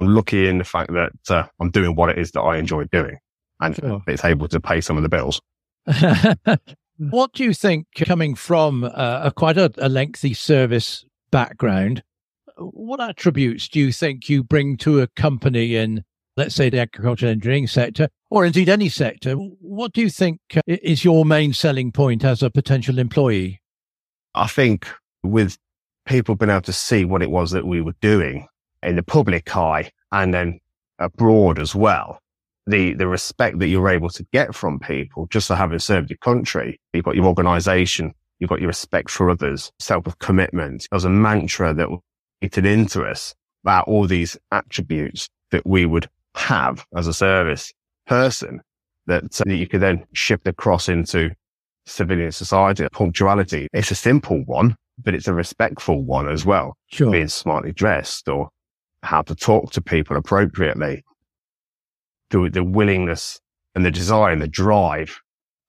I'm 0.00 0.14
lucky 0.14 0.46
in 0.46 0.58
the 0.58 0.64
fact 0.64 0.92
that 0.92 1.12
uh, 1.28 1.46
I'm 1.58 1.70
doing 1.70 1.96
what 1.96 2.10
it 2.10 2.18
is 2.18 2.30
that 2.32 2.40
I 2.40 2.56
enjoy 2.58 2.84
doing 2.84 3.18
and 3.60 3.74
sure. 3.74 4.02
it's 4.06 4.24
able 4.24 4.46
to 4.48 4.60
pay 4.60 4.80
some 4.80 4.96
of 4.96 5.02
the 5.02 5.08
bills. 5.08 5.40
What 7.10 7.32
do 7.32 7.44
you 7.44 7.54
think, 7.54 7.86
coming 7.94 8.34
from 8.34 8.82
uh, 8.82 9.20
a 9.22 9.32
quite 9.34 9.56
a, 9.56 9.72
a 9.78 9.88
lengthy 9.88 10.34
service 10.34 11.04
background, 11.30 12.02
what 12.56 13.00
attributes 13.00 13.68
do 13.68 13.78
you 13.78 13.92
think 13.92 14.28
you 14.28 14.42
bring 14.42 14.76
to 14.78 15.00
a 15.00 15.06
company 15.06 15.76
in, 15.76 16.04
let's 16.36 16.56
say, 16.56 16.70
the 16.70 16.80
agricultural 16.80 17.30
engineering 17.30 17.68
sector, 17.68 18.08
or 18.30 18.44
indeed 18.44 18.68
any 18.68 18.88
sector? 18.88 19.34
What 19.34 19.92
do 19.92 20.00
you 20.00 20.10
think 20.10 20.40
uh, 20.56 20.60
is 20.66 21.04
your 21.04 21.24
main 21.24 21.52
selling 21.52 21.92
point 21.92 22.24
as 22.24 22.42
a 22.42 22.50
potential 22.50 22.98
employee? 22.98 23.60
I 24.34 24.48
think 24.48 24.88
with 25.22 25.56
people 26.04 26.34
being 26.34 26.50
able 26.50 26.62
to 26.62 26.72
see 26.72 27.04
what 27.04 27.22
it 27.22 27.30
was 27.30 27.50
that 27.52 27.66
we 27.66 27.80
were 27.80 27.94
doing 28.00 28.48
in 28.82 28.96
the 28.96 29.02
public 29.02 29.54
eye 29.56 29.90
and 30.10 30.32
then 30.32 30.60
abroad 30.98 31.58
as 31.58 31.74
well, 31.74 32.20
the, 32.68 32.94
the 32.94 33.08
respect 33.08 33.58
that 33.58 33.68
you're 33.68 33.88
able 33.88 34.10
to 34.10 34.26
get 34.32 34.54
from 34.54 34.78
people 34.78 35.26
just 35.26 35.48
for 35.48 35.56
having 35.56 35.78
served 35.78 36.10
your 36.10 36.18
country. 36.18 36.80
You've 36.92 37.04
got 37.04 37.16
your 37.16 37.26
organization. 37.26 38.14
You've 38.38 38.50
got 38.50 38.60
your 38.60 38.68
respect 38.68 39.10
for 39.10 39.30
others, 39.30 39.72
self 39.78 40.04
commitment. 40.18 40.86
There 40.90 40.96
was 40.96 41.04
a 41.04 41.10
mantra 41.10 41.74
that 41.74 41.88
eaten 42.40 42.66
into 42.66 43.04
us 43.04 43.34
about 43.64 43.88
all 43.88 44.06
these 44.06 44.36
attributes 44.52 45.28
that 45.50 45.66
we 45.66 45.86
would 45.86 46.08
have 46.34 46.86
as 46.94 47.06
a 47.06 47.14
service 47.14 47.72
person 48.06 48.60
that, 49.06 49.24
uh, 49.24 49.44
that 49.46 49.56
you 49.56 49.66
could 49.66 49.80
then 49.80 50.04
shift 50.12 50.46
across 50.46 50.88
into 50.88 51.30
civilian 51.86 52.30
society. 52.30 52.86
Punctuality. 52.92 53.66
It's 53.72 53.90
a 53.90 53.96
simple 53.96 54.44
one, 54.44 54.76
but 55.02 55.14
it's 55.14 55.28
a 55.28 55.34
respectful 55.34 56.04
one 56.04 56.28
as 56.28 56.44
well. 56.44 56.76
Sure. 56.88 57.10
Being 57.10 57.28
smartly 57.28 57.72
dressed 57.72 58.28
or 58.28 58.50
how 59.02 59.22
to 59.22 59.34
talk 59.34 59.72
to 59.72 59.80
people 59.80 60.16
appropriately 60.16 61.02
the, 62.30 62.48
the 62.52 62.64
willingness 62.64 63.40
and 63.74 63.84
the 63.84 63.90
desire 63.90 64.32
and 64.32 64.42
the 64.42 64.48
drive 64.48 65.20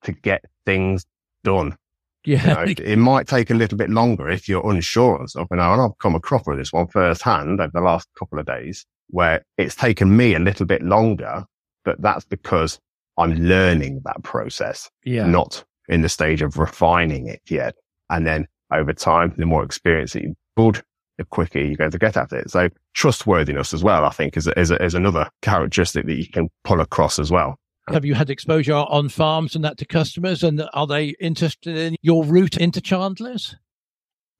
to 0.04 0.12
get 0.12 0.44
things 0.66 1.06
done. 1.44 1.78
Yeah. 2.26 2.66
You 2.66 2.76
know, 2.76 2.84
it 2.84 2.98
might 2.98 3.28
take 3.28 3.50
a 3.50 3.54
little 3.54 3.78
bit 3.78 3.90
longer 3.90 4.30
if 4.30 4.50
you're 4.50 4.70
unsure 4.70 5.22
of 5.22 5.32
something. 5.32 5.58
And 5.58 5.82
I've 5.82 5.98
come 6.00 6.16
across 6.16 6.46
with 6.46 6.58
this 6.58 6.74
one 6.74 6.88
firsthand 6.88 7.60
over 7.60 7.72
the 7.74 7.82
last 7.82 8.08
couple 8.18 8.40
of 8.40 8.46
days 8.46 8.86
where 9.10 9.44
it's 9.58 9.76
taken 9.76 10.16
me 10.16 10.36
a 10.36 10.40
little 10.40 10.66
bit 10.66 10.84
longer, 10.84 11.46
but 11.84 12.02
that's 12.02 12.26
because 12.26 12.80
I'm 13.18 13.34
learning 13.36 14.02
that 14.06 14.24
process, 14.24 14.90
yeah. 15.04 15.26
not 15.26 15.64
in 15.88 16.02
the 16.02 16.10
stage 16.10 16.42
of 16.42 16.58
refining 16.58 17.28
it 17.28 17.42
yet. 17.48 17.76
And 18.10 18.26
then 18.26 18.48
over 18.72 18.94
time, 18.94 19.34
the 19.38 19.46
more 19.46 19.64
experience 19.64 20.14
that 20.14 20.24
you 20.24 20.36
build, 20.56 20.84
the 21.20 21.26
quicker 21.26 21.60
you're 21.60 21.76
going 21.76 21.92
to 21.92 22.00
get 22.00 22.18
at 22.18 22.32
it. 22.32 22.50
So 22.50 22.70
trustworthiness 22.94 23.74
as 23.74 23.84
well, 23.84 24.06
I 24.06 24.10
think 24.10 24.38
is, 24.38 24.48
is, 24.58 24.72
is 24.72 24.94
another 24.96 25.30
characteristic 25.42 26.08
that 26.08 26.16
you 26.16 26.28
can 26.28 26.50
pull 26.64 26.80
across 26.80 27.20
as 27.20 27.30
well. 27.30 27.60
Have 27.90 28.06
you 28.06 28.16
had 28.16 28.30
exposure 28.30 28.74
on 28.74 29.10
farms 29.10 29.56
and 29.56 29.64
that 29.66 29.78
to 29.80 29.86
customers? 29.86 30.44
And 30.44 30.64
are 30.74 30.88
they 30.88 31.10
interested 31.20 31.76
in 31.76 31.96
your 32.02 32.24
route 32.24 32.58
into 32.58 32.82
Chandler's? 32.82 33.56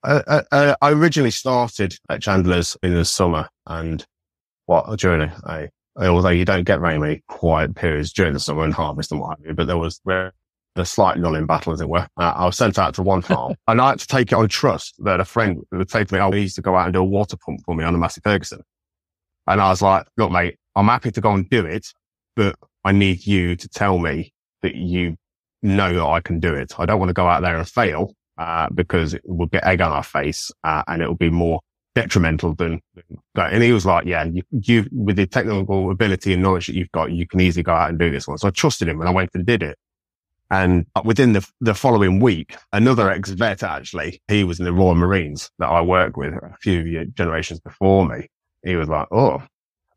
Uh, 0.04 0.22
uh, 0.28 0.42
uh, 0.52 0.76
I 0.82 0.92
originally 0.92 1.32
started 1.32 1.98
at 2.10 2.22
Chandler's 2.22 2.78
in 2.82 2.94
the 2.94 3.04
summer 3.04 3.50
and 3.68 4.06
what 4.68 4.98
during 5.00 5.30
a, 5.44 5.70
although 5.98 6.30
you 6.30 6.46
don't 6.46 6.64
get 6.64 6.80
very 6.80 6.98
many 6.98 7.24
quiet 7.28 7.76
periods 7.76 8.14
during 8.14 8.34
the 8.34 8.40
summer 8.40 8.64
and 8.64 8.74
harvest 8.74 9.12
and 9.12 9.20
what 9.20 9.38
have 9.38 9.46
you, 9.46 9.54
but 9.54 9.68
there 9.68 9.78
was 9.78 10.00
the 10.76 10.86
slight 10.86 11.18
nulling 11.18 11.48
battle, 11.48 11.74
as 11.74 11.82
it 11.82 11.90
were. 11.90 12.08
Uh, 12.18 12.34
I 12.36 12.46
was 12.46 12.58
sent 12.58 12.80
out 12.80 12.94
to 12.96 13.04
one 13.04 13.22
farm 13.24 13.56
and 13.68 13.82
I 13.82 13.90
had 13.90 14.00
to 14.00 14.08
take 14.08 14.32
it 14.32 14.36
on 14.36 14.48
trust 14.48 14.96
that 15.04 15.20
a 15.20 15.26
friend 15.26 15.62
would 15.72 15.90
say 15.90 16.04
to 16.04 16.14
me, 16.14 16.20
Oh, 16.20 16.32
he 16.32 16.42
used 16.42 16.56
to 16.56 16.62
go 16.62 16.76
out 16.76 16.86
and 16.86 16.94
do 16.94 17.00
a 17.00 17.04
water 17.04 17.38
pump 17.38 17.62
for 17.66 17.76
me 17.76 17.84
on 17.84 17.96
a 17.96 17.98
Massey 17.98 18.22
Ferguson. 18.24 18.62
And 19.48 19.60
I 19.60 19.70
was 19.70 19.82
like, 19.82 20.06
look, 20.16 20.32
mate, 20.32 20.58
I'm 20.76 20.88
happy 20.88 21.12
to 21.12 21.22
go 21.22 21.34
and 21.34 21.50
do 21.50 21.66
it, 21.66 21.88
but 22.36 22.56
I 22.86 22.92
need 22.92 23.26
you 23.26 23.56
to 23.56 23.68
tell 23.68 23.98
me 23.98 24.32
that 24.62 24.76
you 24.76 25.18
know 25.64 25.94
that 25.94 26.06
I 26.06 26.22
can 26.22 26.40
do 26.40 26.54
it. 26.54 26.80
I 26.80 26.86
don't 26.86 27.00
want 27.00 27.10
to 27.10 27.14
go 27.14 27.28
out 27.28 27.42
there 27.42 27.58
and 27.58 27.68
fail, 27.68 28.14
uh, 28.38 28.70
because 28.74 29.14
it 29.14 29.22
will 29.26 29.48
get 29.48 29.66
egg 29.66 29.82
on 29.82 29.92
our 29.92 30.04
face, 30.04 30.52
uh, 30.64 30.84
and 30.88 31.02
it 31.02 31.08
will 31.08 31.16
be 31.16 31.30
more 31.30 31.60
detrimental 31.96 32.56
than, 32.56 32.80
that. 33.36 33.52
And 33.52 33.64
he 33.64 33.72
was 33.72 33.86
like, 33.86 34.06
yeah, 34.06 34.24
you, 34.24 34.44
you, 34.52 34.88
with 34.92 35.18
the 35.18 35.26
technical 35.26 35.92
ability 35.92 36.34
and 36.34 36.44
knowledge 36.44 36.68
that 36.68 36.76
you've 36.76 36.92
got, 36.92 37.12
you 37.12 37.28
can 37.28 37.42
easily 37.42 37.64
go 37.64 37.74
out 37.74 37.90
and 37.90 38.00
do 38.00 38.10
this 38.10 38.28
one. 38.28 38.38
So 38.38 38.48
I 38.48 38.52
trusted 38.52 38.88
him 38.88 39.00
and 39.00 39.10
I 39.10 39.12
went 39.12 39.32
and 39.34 39.46
did 39.46 39.64
it. 39.64 39.78
And 40.52 40.88
within 41.04 41.34
the, 41.34 41.48
the 41.62 41.76
following 41.76 42.20
week, 42.20 42.56
another 42.74 43.10
ex-vet 43.10 43.62
actually, 43.62 44.22
he 44.28 44.44
was 44.44 44.60
in 44.60 44.66
the 44.66 44.74
Royal 44.74 44.96
Marines 44.96 45.52
that 45.60 45.68
I 45.68 45.82
worked 45.82 46.18
with 46.18 46.34
a 46.34 46.56
few 46.60 47.06
generations 47.06 47.60
before 47.60 48.08
me. 48.08 48.28
He 48.64 48.76
was 48.76 48.90
like, 48.90 49.08
Oh, 49.12 49.44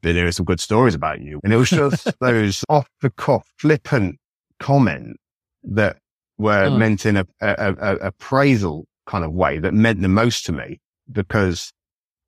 been 0.02 0.16
hearing 0.16 0.32
some 0.32 0.44
good 0.44 0.60
stories 0.60 0.94
about 0.94 1.20
you. 1.20 1.40
And 1.42 1.52
it 1.52 1.56
was 1.56 1.70
just 1.70 2.12
those 2.20 2.64
off 2.68 2.88
the 3.00 3.10
cuff, 3.10 3.50
flippant 3.56 4.18
comments 4.58 5.18
that 5.64 5.96
were 6.38 6.64
oh. 6.64 6.76
meant 6.76 7.06
in 7.06 7.16
a, 7.16 7.26
a, 7.40 7.74
a, 7.78 7.96
appraisal 7.96 8.86
kind 9.06 9.24
of 9.24 9.32
way 9.32 9.58
that 9.58 9.72
meant 9.72 10.02
the 10.02 10.08
most 10.08 10.44
to 10.46 10.52
me 10.52 10.80
because 11.10 11.72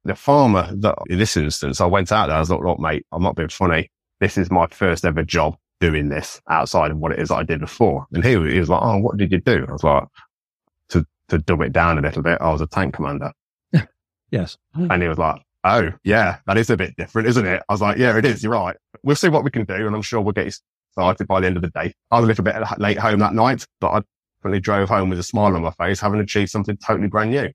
the 0.05 0.15
farmer 0.15 0.71
that 0.77 0.97
in 1.09 1.19
this 1.19 1.37
instance, 1.37 1.81
I 1.81 1.87
went 1.87 2.13
out 2.13 2.29
there, 2.29 2.37
I 2.37 2.41
was 2.41 2.51
like, 2.51 2.61
look, 2.61 2.79
mate, 2.79 3.05
I'm 3.13 3.23
not 3.23 3.37
being 3.37 3.49
funny. 3.49 3.91
This 4.21 4.39
is 4.39 4.51
my 4.51 4.67
first 4.69 5.05
ever 5.05 5.25
job 5.25 5.57
doing 5.85 6.09
this 6.09 6.41
outside 6.49 6.91
of 6.91 6.97
what 6.97 7.13
it 7.13 7.19
is 7.19 7.31
I 7.31 7.43
did 7.43 7.61
before. 7.61 8.07
And 8.13 8.25
he, 8.25 8.31
he 8.31 8.59
was 8.59 8.71
like, 8.71 8.81
Oh, 8.83 8.97
what 8.99 9.19
did 9.19 9.31
you 9.31 9.41
do? 9.41 9.67
I 9.69 9.73
was 9.73 9.85
like, 9.85 10.05
to, 10.91 11.07
to 11.29 11.39
dumb 11.39 11.61
it 11.61 11.75
down 11.75 11.99
a 11.99 12.01
little 12.01 12.23
bit, 12.23 12.39
I 12.41 12.51
was 12.51 12.63
a 12.63 12.67
tank 12.67 12.95
commander. 12.95 13.33
yes. 14.31 14.57
And 14.75 15.03
he 15.03 15.09
was 15.09 15.19
like, 15.19 15.43
Oh, 15.63 15.91
yeah, 16.03 16.39
that 16.47 16.57
is 16.57 16.71
a 16.71 16.77
bit 16.79 16.97
different, 16.97 17.29
isn't 17.29 17.47
it? 17.47 17.63
I 17.69 17.73
was 17.73 17.83
like, 17.83 17.99
Yeah, 17.99 18.17
it 18.17 18.25
is. 18.25 18.43
You're 18.43 18.53
right. 18.53 18.77
We'll 19.03 19.15
see 19.15 19.29
what 19.29 19.45
we 19.45 19.51
can 19.51 19.67
do. 19.67 19.75
And 19.75 19.95
I'm 19.95 20.01
sure 20.01 20.23
we'll 20.23 20.33
get 20.33 20.59
started 20.93 21.27
by 21.27 21.41
the 21.41 21.49
end 21.49 21.57
of 21.57 21.63
the 21.63 21.69
day. 21.69 21.93
I 22.11 22.17
was 22.17 22.25
a 22.25 22.29
little 22.29 22.45
bit 22.45 22.57
late 22.79 22.99
home 22.99 23.19
that 23.19 23.35
night, 23.35 23.67
but 23.81 23.89
I 23.91 24.03
definitely 24.39 24.61
drove 24.61 24.89
home 24.89 25.11
with 25.11 25.19
a 25.19 25.23
smile 25.23 25.55
on 25.55 25.61
my 25.61 25.73
face, 25.73 26.01
having 26.01 26.21
achieved 26.21 26.51
something 26.51 26.79
totally 26.79 27.09
brand 27.09 27.31
new. 27.31 27.51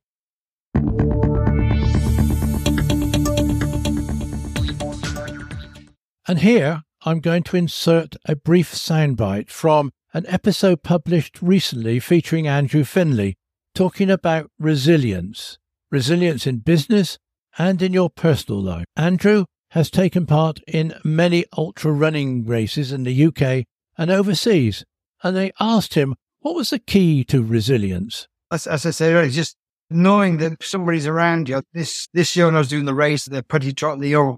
And 6.27 6.37
here 6.37 6.83
I'm 7.05 7.21
going 7.21 7.43
to 7.43 7.55
insert 7.55 8.17
a 8.25 8.35
brief 8.35 8.73
soundbite 8.73 9.49
from 9.49 9.91
an 10.13 10.25
episode 10.27 10.83
published 10.83 11.41
recently 11.41 11.99
featuring 12.01 12.45
Andrew 12.45 12.83
Findley 12.83 13.37
talking 13.73 14.09
about 14.09 14.51
resilience, 14.59 15.57
resilience 15.91 16.45
in 16.45 16.57
business 16.57 17.17
and 17.57 17.81
in 17.81 17.93
your 17.93 18.09
personal 18.09 18.61
life. 18.61 18.85
Andrew 18.97 19.45
has 19.71 19.89
taken 19.89 20.25
part 20.25 20.59
in 20.67 20.93
many 21.05 21.45
ultra 21.57 21.93
running 21.93 22.45
races 22.45 22.91
in 22.91 23.03
the 23.03 23.25
UK 23.27 23.65
and 23.97 24.11
overseas, 24.11 24.83
and 25.23 25.37
they 25.37 25.53
asked 25.59 25.93
him 25.93 26.15
what 26.41 26.55
was 26.55 26.71
the 26.71 26.79
key 26.79 27.23
to 27.25 27.41
resilience. 27.41 28.27
As, 28.51 28.67
as 28.67 28.85
I 28.85 28.91
said 28.91 29.13
earlier, 29.13 29.29
just 29.29 29.55
knowing 29.89 30.37
that 30.37 30.61
somebody's 30.61 31.07
around 31.07 31.47
you. 31.47 31.61
This 31.73 32.07
this 32.13 32.35
year 32.35 32.47
when 32.47 32.55
I 32.55 32.59
was 32.59 32.67
doing 32.67 32.85
the 32.85 32.93
race, 32.93 33.25
the 33.25 33.43
Petite 33.43 33.77
Trotte 33.77 33.99
the 33.99 34.37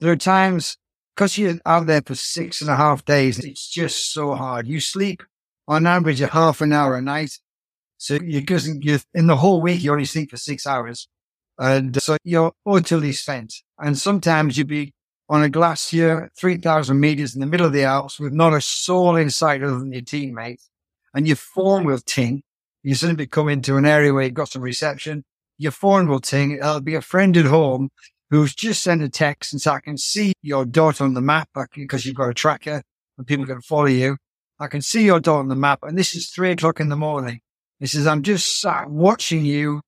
there 0.00 0.12
are 0.12 0.16
times 0.16 0.76
because 1.14 1.38
you're 1.38 1.58
out 1.66 1.86
there 1.86 2.02
for 2.04 2.14
six 2.14 2.60
and 2.60 2.70
a 2.70 2.76
half 2.76 3.04
days, 3.04 3.38
it's 3.38 3.68
just 3.68 4.12
so 4.12 4.34
hard. 4.34 4.66
You 4.66 4.80
sleep 4.80 5.22
on 5.68 5.86
average 5.86 6.20
a 6.20 6.28
half 6.28 6.60
an 6.60 6.72
hour 6.72 6.96
a 6.96 7.02
night. 7.02 7.38
So 7.98 8.14
you 8.14 8.40
because 8.40 8.68
you 8.68 8.98
in 9.14 9.26
the 9.26 9.36
whole 9.36 9.60
week 9.60 9.82
you 9.82 9.92
only 9.92 10.04
sleep 10.04 10.30
for 10.30 10.36
six 10.36 10.66
hours. 10.66 11.08
And 11.58 12.00
so 12.02 12.16
you're 12.24 12.52
utterly 12.66 13.12
spent. 13.12 13.54
And 13.78 13.96
sometimes 13.96 14.56
you'd 14.56 14.66
be 14.66 14.92
on 15.28 15.42
a 15.42 15.48
glacier, 15.48 16.30
3,000 16.36 16.98
meters 16.98 17.34
in 17.34 17.40
the 17.40 17.46
middle 17.46 17.66
of 17.66 17.72
the 17.72 17.84
Alps 17.84 18.18
with 18.18 18.32
not 18.32 18.52
a 18.52 18.60
soul 18.60 19.16
in 19.16 19.30
sight 19.30 19.62
other 19.62 19.78
than 19.78 19.92
your 19.92 20.02
teammates. 20.02 20.68
And 21.14 21.26
your 21.26 21.36
phone 21.36 21.84
will 21.84 21.98
ting. 21.98 22.42
You 22.82 22.94
suddenly 22.94 23.26
come 23.26 23.48
into 23.48 23.76
an 23.76 23.86
area 23.86 24.12
where 24.12 24.24
you've 24.24 24.34
got 24.34 24.48
some 24.48 24.62
reception. 24.62 25.24
Your 25.58 25.72
phone 25.72 26.08
will 26.08 26.20
ting. 26.20 26.52
It'll 26.52 26.80
be 26.80 26.96
a 26.96 27.02
friend 27.02 27.36
at 27.36 27.44
home 27.44 27.90
who's 28.32 28.54
just 28.54 28.82
sent 28.82 29.02
a 29.02 29.10
text 29.10 29.52
and 29.52 29.60
said, 29.60 29.74
I 29.74 29.80
can 29.80 29.98
see 29.98 30.32
your 30.40 30.64
dot 30.64 31.02
on 31.02 31.12
the 31.12 31.20
map 31.20 31.50
because 31.74 32.06
you've 32.06 32.14
got 32.14 32.30
a 32.30 32.34
tracker 32.34 32.82
and 33.18 33.26
people 33.26 33.44
can 33.44 33.60
follow 33.60 33.84
you. 33.84 34.16
I 34.58 34.68
can 34.68 34.80
see 34.80 35.04
your 35.04 35.20
dot 35.20 35.40
on 35.40 35.48
the 35.48 35.54
map. 35.54 35.80
And 35.82 35.98
this 35.98 36.14
is 36.14 36.30
three 36.30 36.50
o'clock 36.50 36.80
in 36.80 36.88
the 36.88 36.96
morning. 36.96 37.40
He 37.78 37.86
says, 37.86 38.06
I'm 38.06 38.22
just 38.22 38.58
sat 38.58 38.88
watching 38.88 39.44
you 39.44 39.82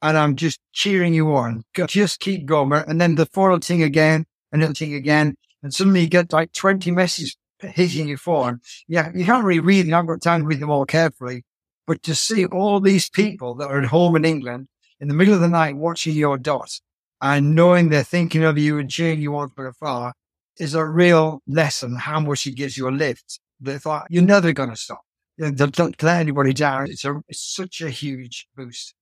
and 0.00 0.16
I'm 0.16 0.36
just 0.36 0.60
cheering 0.72 1.12
you 1.12 1.34
on. 1.34 1.64
Just 1.88 2.20
keep 2.20 2.46
going. 2.46 2.72
And 2.72 3.00
then 3.00 3.16
the 3.16 3.26
phone 3.26 3.58
thing 3.58 3.82
again 3.82 4.26
and 4.52 4.62
it'll 4.62 4.74
ting 4.74 4.94
again. 4.94 5.34
And 5.64 5.74
suddenly 5.74 6.02
you 6.02 6.08
get 6.08 6.32
like 6.32 6.52
20 6.52 6.92
messages 6.92 7.36
hitting 7.58 8.06
your 8.06 8.18
phone. 8.18 8.60
Yeah, 8.86 9.10
you 9.12 9.24
can't 9.24 9.44
really 9.44 9.58
read 9.58 9.86
them. 9.86 9.94
I've 9.94 10.06
got 10.06 10.22
time 10.22 10.42
to 10.42 10.46
read 10.46 10.60
them 10.60 10.70
all 10.70 10.86
carefully. 10.86 11.42
But 11.84 12.04
to 12.04 12.14
see 12.14 12.46
all 12.46 12.78
these 12.78 13.10
people 13.10 13.56
that 13.56 13.66
are 13.66 13.80
at 13.80 13.86
home 13.86 14.14
in 14.14 14.24
England 14.24 14.68
in 15.00 15.08
the 15.08 15.14
middle 15.14 15.34
of 15.34 15.40
the 15.40 15.48
night 15.48 15.74
watching 15.74 16.14
your 16.14 16.38
dot 16.38 16.78
and 17.20 17.54
knowing 17.54 17.88
they're 17.88 18.04
thinking 18.04 18.44
of 18.44 18.58
you 18.58 18.78
and 18.78 18.90
cheering 18.90 19.20
you 19.20 19.36
on 19.36 19.48
from 19.50 19.66
afar 19.66 20.12
is 20.58 20.74
a 20.74 20.84
real 20.84 21.40
lesson 21.46 21.96
how 21.96 22.20
much 22.20 22.46
it 22.46 22.52
gives 22.52 22.76
you 22.76 22.88
a 22.88 22.90
lift. 22.90 23.40
They 23.60 23.78
thought 23.78 24.06
you're 24.10 24.22
never 24.22 24.52
going 24.52 24.70
to 24.70 24.76
stop. 24.76 25.02
You 25.36 25.50
know, 25.50 25.66
don't, 25.66 26.02
let 26.02 26.20
anybody 26.20 26.52
down. 26.52 26.90
It's, 26.90 27.04
a, 27.04 27.20
it's 27.28 27.40
such 27.40 27.80
a 27.80 27.90
huge 27.90 28.46
boost. 28.56 28.94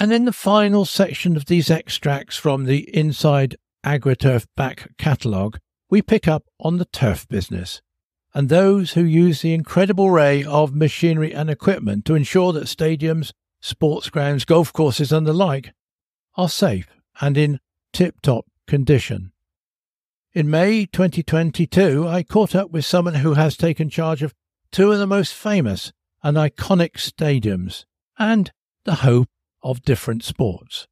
And 0.00 0.12
in 0.12 0.26
the 0.26 0.32
final 0.32 0.84
section 0.84 1.36
of 1.36 1.46
these 1.46 1.70
extracts 1.70 2.36
from 2.36 2.64
the 2.64 2.88
Inside 2.96 3.56
AgriTurf 3.84 4.46
back 4.56 4.90
catalogue, 4.96 5.58
we 5.90 6.02
pick 6.02 6.28
up 6.28 6.44
on 6.60 6.76
the 6.76 6.84
turf 6.84 7.26
business 7.28 7.82
and 8.34 8.48
those 8.48 8.92
who 8.92 9.02
use 9.02 9.42
the 9.42 9.54
incredible 9.54 10.06
array 10.06 10.44
of 10.44 10.74
machinery 10.74 11.34
and 11.34 11.48
equipment 11.48 12.04
to 12.04 12.14
ensure 12.14 12.52
that 12.52 12.64
stadiums, 12.64 13.32
sports 13.60 14.10
grounds, 14.10 14.44
golf 14.44 14.72
courses, 14.72 15.12
and 15.12 15.26
the 15.26 15.32
like 15.32 15.72
are 16.36 16.48
safe 16.48 16.88
and 17.20 17.36
in 17.36 17.60
tip 17.92 18.20
top 18.20 18.46
condition. 18.66 19.32
In 20.32 20.50
May 20.50 20.86
2022, 20.86 22.06
I 22.06 22.22
caught 22.22 22.54
up 22.54 22.70
with 22.70 22.84
someone 22.84 23.16
who 23.16 23.34
has 23.34 23.56
taken 23.56 23.88
charge 23.88 24.22
of 24.22 24.34
two 24.70 24.92
of 24.92 24.98
the 24.98 25.06
most 25.06 25.32
famous 25.32 25.92
and 26.22 26.36
iconic 26.36 26.92
stadiums 26.92 27.86
and 28.18 28.52
the 28.84 28.96
hope 28.96 29.28
of 29.62 29.82
different 29.82 30.22
sports. 30.22 30.86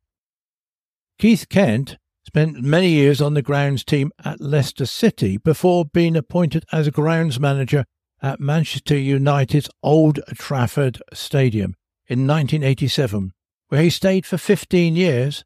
Keith 1.18 1.48
Kent 1.48 1.98
spent 2.26 2.60
many 2.60 2.88
years 2.88 3.20
on 3.20 3.34
the 3.34 3.42
grounds 3.42 3.84
team 3.84 4.10
at 4.24 4.40
Leicester 4.40 4.84
City 4.84 5.38
before 5.38 5.84
being 5.84 6.16
appointed 6.16 6.64
as 6.72 6.88
grounds 6.90 7.38
manager 7.38 7.84
at 8.20 8.40
Manchester 8.40 8.98
United's 8.98 9.70
Old 9.82 10.18
Trafford 10.34 11.00
Stadium 11.12 11.74
in 12.08 12.26
1987, 12.26 13.32
where 13.68 13.82
he 13.82 13.90
stayed 13.90 14.26
for 14.26 14.38
15 14.38 14.96
years 14.96 15.44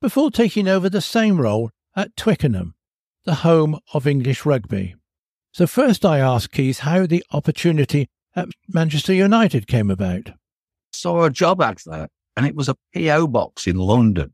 before 0.00 0.30
taking 0.30 0.66
over 0.66 0.90
the 0.90 1.00
same 1.00 1.40
role 1.40 1.70
at 1.94 2.16
Twickenham, 2.16 2.74
the 3.24 3.36
home 3.36 3.78
of 3.94 4.06
English 4.06 4.44
rugby. 4.44 4.96
So 5.52 5.66
first 5.68 6.04
I 6.04 6.18
asked 6.18 6.50
Keith 6.50 6.80
how 6.80 7.06
the 7.06 7.24
opportunity 7.30 8.08
at 8.34 8.48
Manchester 8.68 9.12
United 9.12 9.68
came 9.68 9.90
about. 9.90 10.30
Saw 10.92 11.24
a 11.24 11.30
job 11.30 11.62
advert 11.62 12.10
and 12.36 12.46
it 12.46 12.56
was 12.56 12.68
a 12.68 12.76
PO 12.94 13.28
box 13.28 13.66
in 13.68 13.76
London. 13.76 14.32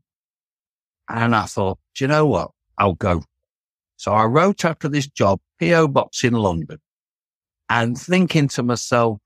And 1.09 1.35
I 1.35 1.45
thought, 1.45 1.79
do 1.95 2.03
you 2.03 2.07
know 2.07 2.25
what? 2.25 2.51
I'll 2.77 2.93
go. 2.93 3.23
So 3.97 4.13
I 4.13 4.25
wrote 4.25 4.63
after 4.63 4.87
this 4.87 5.07
job, 5.07 5.39
PO 5.59 5.89
box 5.89 6.23
in 6.23 6.33
London 6.33 6.79
and 7.69 7.97
thinking 7.97 8.47
to 8.49 8.63
myself, 8.63 9.19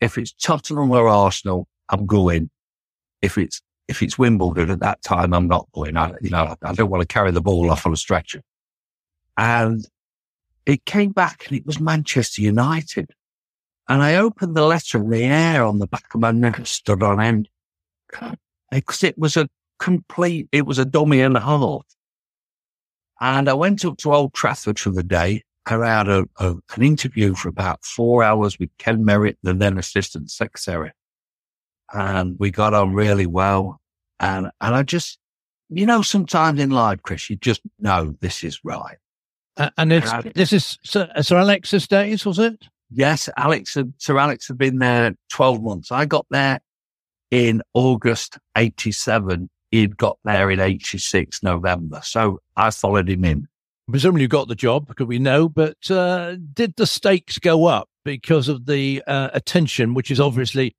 if 0.00 0.18
it's 0.18 0.32
Tottenham 0.32 0.90
or 0.90 1.08
Arsenal, 1.08 1.68
I'm 1.88 2.06
going. 2.06 2.50
If 3.22 3.38
it's, 3.38 3.60
if 3.88 4.02
it's 4.02 4.18
Wimbledon 4.18 4.70
at 4.70 4.80
that 4.80 5.02
time, 5.02 5.32
I'm 5.32 5.48
not 5.48 5.68
going. 5.72 5.96
I, 5.96 6.14
you 6.20 6.30
know, 6.30 6.56
I 6.62 6.72
don't 6.72 6.90
want 6.90 7.02
to 7.02 7.06
carry 7.06 7.30
the 7.30 7.40
ball 7.40 7.70
off 7.70 7.86
on 7.86 7.92
a 7.92 7.96
stretcher. 7.96 8.42
And 9.36 9.86
it 10.66 10.84
came 10.84 11.12
back 11.12 11.46
and 11.46 11.56
it 11.56 11.66
was 11.66 11.80
Manchester 11.80 12.42
United. 12.42 13.10
And 13.88 14.02
I 14.02 14.16
opened 14.16 14.54
the 14.54 14.66
letter 14.66 14.98
and 14.98 15.12
the 15.12 15.24
air 15.24 15.64
on 15.64 15.78
the 15.78 15.86
back 15.86 16.14
of 16.14 16.20
my 16.20 16.30
neck 16.30 16.66
stood 16.66 17.02
on 17.02 17.20
end 17.20 17.48
because 18.70 19.02
it 19.02 19.16
was 19.16 19.36
a 19.36 19.48
complete, 19.78 20.48
it 20.52 20.66
was 20.66 20.78
a 20.78 20.84
dummy 20.84 21.20
and 21.20 21.36
a 21.36 21.40
half. 21.40 21.82
And 23.20 23.48
I 23.48 23.54
went 23.54 23.84
up 23.84 23.98
to 23.98 24.12
Old 24.12 24.34
Trafford 24.34 24.78
for 24.78 24.90
the 24.90 25.02
day. 25.02 25.42
I 25.66 25.86
had 25.86 26.08
a, 26.08 26.24
a, 26.38 26.54
an 26.74 26.82
interview 26.82 27.34
for 27.34 27.48
about 27.48 27.84
four 27.84 28.22
hours 28.22 28.58
with 28.58 28.70
Ken 28.78 29.04
Merrett, 29.04 29.36
the 29.42 29.52
then 29.52 29.76
assistant 29.76 30.30
secretary. 30.30 30.92
And 31.92 32.38
we 32.38 32.50
got 32.50 32.74
on 32.74 32.94
really 32.94 33.26
well. 33.26 33.80
And, 34.20 34.50
and 34.60 34.74
I 34.74 34.82
just, 34.82 35.18
you 35.68 35.84
know, 35.84 36.02
sometimes 36.02 36.60
in 36.60 36.70
life, 36.70 37.02
Chris, 37.02 37.28
you 37.28 37.36
just 37.36 37.60
know 37.78 38.14
this 38.20 38.44
is 38.44 38.60
right. 38.64 38.96
Uh, 39.56 39.70
and 39.76 39.92
it's, 39.92 40.10
and 40.10 40.28
I, 40.28 40.32
this 40.34 40.52
is 40.52 40.78
Sir, 40.84 41.10
Sir 41.20 41.36
Alex's 41.36 41.88
days, 41.88 42.24
was 42.24 42.38
it? 42.38 42.64
Yes, 42.90 43.28
Alex 43.36 43.74
had, 43.74 43.92
Sir 43.98 44.16
Alex 44.16 44.48
had 44.48 44.56
been 44.56 44.78
there 44.78 45.14
12 45.30 45.62
months. 45.62 45.92
I 45.92 46.06
got 46.06 46.26
there 46.30 46.60
in 47.30 47.62
August 47.74 48.38
87 48.56 49.50
he'd 49.70 49.96
got 49.96 50.18
there 50.24 50.50
in 50.50 50.60
86 50.60 51.42
November. 51.42 52.00
So 52.02 52.40
I 52.56 52.70
followed 52.70 53.08
him 53.08 53.24
in. 53.24 53.48
Presumably 53.90 54.22
you 54.22 54.28
got 54.28 54.48
the 54.48 54.54
job 54.54 54.86
because 54.86 55.06
we 55.06 55.18
know, 55.18 55.48
but 55.48 55.90
uh, 55.90 56.36
did 56.52 56.74
the 56.76 56.86
stakes 56.86 57.38
go 57.38 57.66
up 57.66 57.88
because 58.04 58.48
of 58.48 58.66
the 58.66 59.02
uh, 59.06 59.30
attention, 59.32 59.94
which 59.94 60.10
is 60.10 60.20
obviously 60.20 60.76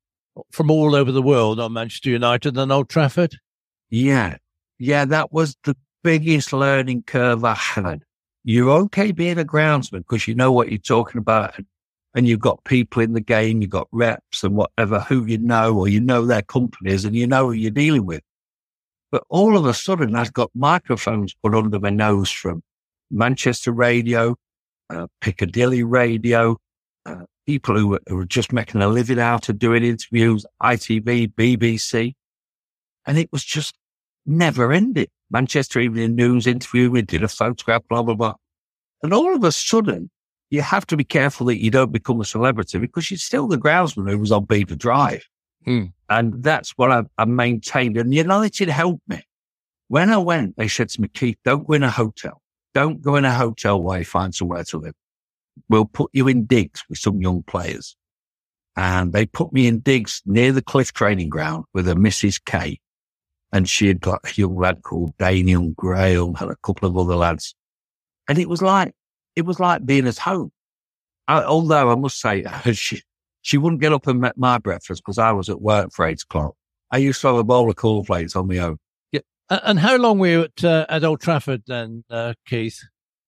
from 0.52 0.70
all 0.70 0.94
over 0.94 1.10
the 1.10 1.22
world 1.22 1.58
on 1.58 1.72
Manchester 1.72 2.10
United 2.10 2.56
and 2.56 2.70
Old 2.70 2.88
Trafford? 2.88 3.36
Yeah. 3.90 4.36
Yeah, 4.78 5.04
that 5.06 5.32
was 5.32 5.56
the 5.64 5.76
biggest 6.02 6.52
learning 6.52 7.02
curve 7.02 7.44
I 7.44 7.54
had. 7.54 8.02
You're 8.44 8.70
okay 8.70 9.12
being 9.12 9.38
a 9.38 9.44
groundsman 9.44 9.98
because 9.98 10.26
you 10.26 10.34
know 10.34 10.52
what 10.52 10.70
you're 10.70 10.78
talking 10.78 11.18
about 11.18 11.54
and 12.14 12.26
you've 12.26 12.40
got 12.40 12.64
people 12.64 13.02
in 13.02 13.12
the 13.12 13.20
game, 13.20 13.60
you've 13.60 13.70
got 13.70 13.88
reps 13.92 14.42
and 14.42 14.56
whatever 14.56 15.00
who 15.00 15.24
you 15.26 15.38
know, 15.38 15.76
or 15.76 15.88
you 15.88 16.00
know 16.00 16.24
their 16.24 16.42
companies 16.42 17.04
and 17.04 17.14
you 17.14 17.26
know 17.26 17.46
who 17.46 17.52
you're 17.52 17.70
dealing 17.70 18.06
with. 18.06 18.22
But 19.10 19.24
all 19.28 19.56
of 19.56 19.66
a 19.66 19.74
sudden, 19.74 20.14
I've 20.14 20.32
got 20.32 20.50
microphones 20.54 21.34
put 21.42 21.54
under 21.54 21.80
my 21.80 21.90
nose 21.90 22.30
from 22.30 22.62
Manchester 23.10 23.72
radio, 23.72 24.36
uh, 24.88 25.08
Piccadilly 25.20 25.82
radio, 25.82 26.56
uh, 27.06 27.24
people 27.46 27.76
who 27.76 27.88
were, 27.88 28.00
who 28.08 28.16
were 28.16 28.26
just 28.26 28.52
making 28.52 28.82
a 28.82 28.88
living 28.88 29.18
out 29.18 29.48
of 29.48 29.58
doing 29.58 29.84
interviews, 29.84 30.46
ITV, 30.62 31.34
BBC. 31.34 32.14
And 33.06 33.18
it 33.18 33.30
was 33.32 33.44
just 33.44 33.74
never 34.26 34.72
ending. 34.72 35.08
Manchester 35.30 35.80
Evening 35.80 36.14
News 36.14 36.46
interview, 36.46 36.90
we 36.90 37.02
did 37.02 37.22
a 37.22 37.28
photograph, 37.28 37.82
blah, 37.88 38.02
blah, 38.02 38.14
blah. 38.14 38.34
And 39.02 39.12
all 39.12 39.34
of 39.34 39.42
a 39.44 39.52
sudden, 39.52 40.10
you 40.50 40.62
have 40.62 40.86
to 40.86 40.96
be 40.96 41.04
careful 41.04 41.46
that 41.46 41.62
you 41.62 41.70
don't 41.70 41.92
become 41.92 42.20
a 42.20 42.24
celebrity 42.24 42.78
because 42.78 43.10
you're 43.10 43.18
still 43.18 43.46
the 43.46 43.56
groundsman 43.56 44.10
who 44.10 44.18
was 44.18 44.32
on 44.32 44.44
Beaver 44.44 44.74
Drive. 44.74 45.24
Hmm. 45.64 45.86
And 46.08 46.42
that's 46.42 46.70
what 46.72 46.90
I, 46.90 47.04
I 47.18 47.24
maintained. 47.24 47.96
And 47.96 48.12
United 48.12 48.68
helped 48.68 49.08
me. 49.08 49.22
When 49.88 50.10
I 50.10 50.18
went, 50.18 50.56
they 50.56 50.68
said 50.68 50.88
to 50.90 51.00
me, 51.00 51.08
Keith, 51.08 51.38
don't 51.44 51.66
go 51.66 51.74
in 51.74 51.82
a 51.82 51.90
hotel. 51.90 52.40
Don't 52.74 53.02
go 53.02 53.16
in 53.16 53.24
a 53.24 53.34
hotel 53.34 53.82
while 53.82 53.98
you 53.98 54.04
find 54.04 54.34
somewhere 54.34 54.64
to 54.64 54.78
live. 54.78 54.94
We'll 55.68 55.84
put 55.84 56.10
you 56.12 56.28
in 56.28 56.46
digs 56.46 56.84
with 56.88 56.98
some 56.98 57.20
young 57.20 57.42
players. 57.42 57.96
And 58.76 59.12
they 59.12 59.26
put 59.26 59.52
me 59.52 59.66
in 59.66 59.80
digs 59.80 60.22
near 60.24 60.52
the 60.52 60.62
Cliff 60.62 60.92
training 60.92 61.28
ground 61.28 61.64
with 61.74 61.88
a 61.88 61.94
Mrs. 61.94 62.40
K. 62.44 62.78
And 63.52 63.68
she 63.68 63.88
had 63.88 64.00
got 64.00 64.20
a 64.24 64.32
young 64.40 64.56
lad 64.56 64.82
called 64.82 65.16
Daniel 65.18 65.70
Graham 65.70 66.36
and 66.40 66.52
a 66.52 66.56
couple 66.62 66.88
of 66.88 66.96
other 66.96 67.16
lads. 67.16 67.54
And 68.28 68.38
it 68.38 68.48
was 68.48 68.62
like, 68.62 68.94
it 69.34 69.44
was 69.44 69.58
like 69.58 69.84
being 69.84 70.06
at 70.06 70.18
home. 70.18 70.52
I, 71.26 71.42
although 71.42 71.90
I 71.90 71.94
must 71.96 72.20
say, 72.20 72.44
she, 72.72 73.02
she 73.42 73.58
wouldn't 73.58 73.80
get 73.80 73.92
up 73.92 74.06
and 74.06 74.20
make 74.20 74.36
my 74.36 74.58
breakfast 74.58 75.02
because 75.04 75.18
I 75.18 75.32
was 75.32 75.48
at 75.48 75.60
work 75.60 75.92
for 75.92 76.06
eight 76.06 76.22
o'clock. 76.22 76.54
I 76.90 76.98
used 76.98 77.20
to 77.22 77.28
have 77.28 77.36
a 77.36 77.44
bowl 77.44 77.70
of 77.70 77.76
cornflakes 77.76 78.36
on 78.36 78.48
my 78.48 78.58
own. 78.58 78.78
Yeah. 79.12 79.20
And 79.48 79.78
how 79.78 79.96
long 79.96 80.18
were 80.18 80.26
you 80.26 80.42
at, 80.42 80.64
uh, 80.64 80.86
at 80.88 81.04
Old 81.04 81.20
Trafford 81.20 81.62
then, 81.66 82.04
uh, 82.10 82.34
Keith? 82.46 82.82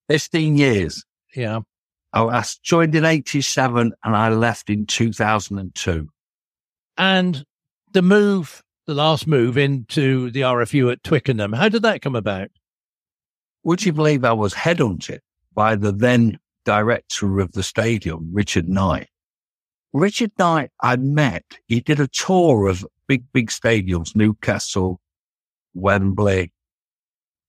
15 0.08 0.56
years. 0.56 1.04
Yeah. 1.34 1.60
I, 2.12 2.22
I 2.24 2.44
joined 2.62 2.94
in 2.94 3.04
87 3.04 3.92
and 4.04 4.16
I 4.16 4.28
left 4.30 4.68
in 4.68 4.86
2002. 4.86 6.08
And 6.98 7.44
the 7.92 8.02
move, 8.02 8.62
the 8.86 8.94
last 8.94 9.26
move 9.26 9.56
into 9.56 10.30
the 10.30 10.42
RFU 10.42 10.92
at 10.92 11.02
Twickenham, 11.02 11.52
how 11.52 11.68
did 11.68 11.82
that 11.82 12.02
come 12.02 12.16
about? 12.16 12.50
Would 13.64 13.84
you 13.84 13.92
believe 13.92 14.24
I 14.24 14.32
was 14.32 14.54
headhunted 14.54 15.20
by 15.54 15.76
the 15.76 15.92
then 15.92 16.38
director 16.64 17.38
of 17.38 17.52
the 17.52 17.62
stadium, 17.62 18.30
Richard 18.32 18.68
Knight? 18.68 19.08
Richard 19.92 20.32
Knight, 20.38 20.70
I 20.80 20.96
met, 20.96 21.44
he 21.66 21.80
did 21.80 22.00
a 22.00 22.08
tour 22.08 22.66
of 22.66 22.86
big, 23.06 23.24
big 23.32 23.50
stadiums, 23.50 24.16
Newcastle, 24.16 25.00
Wembley, 25.74 26.52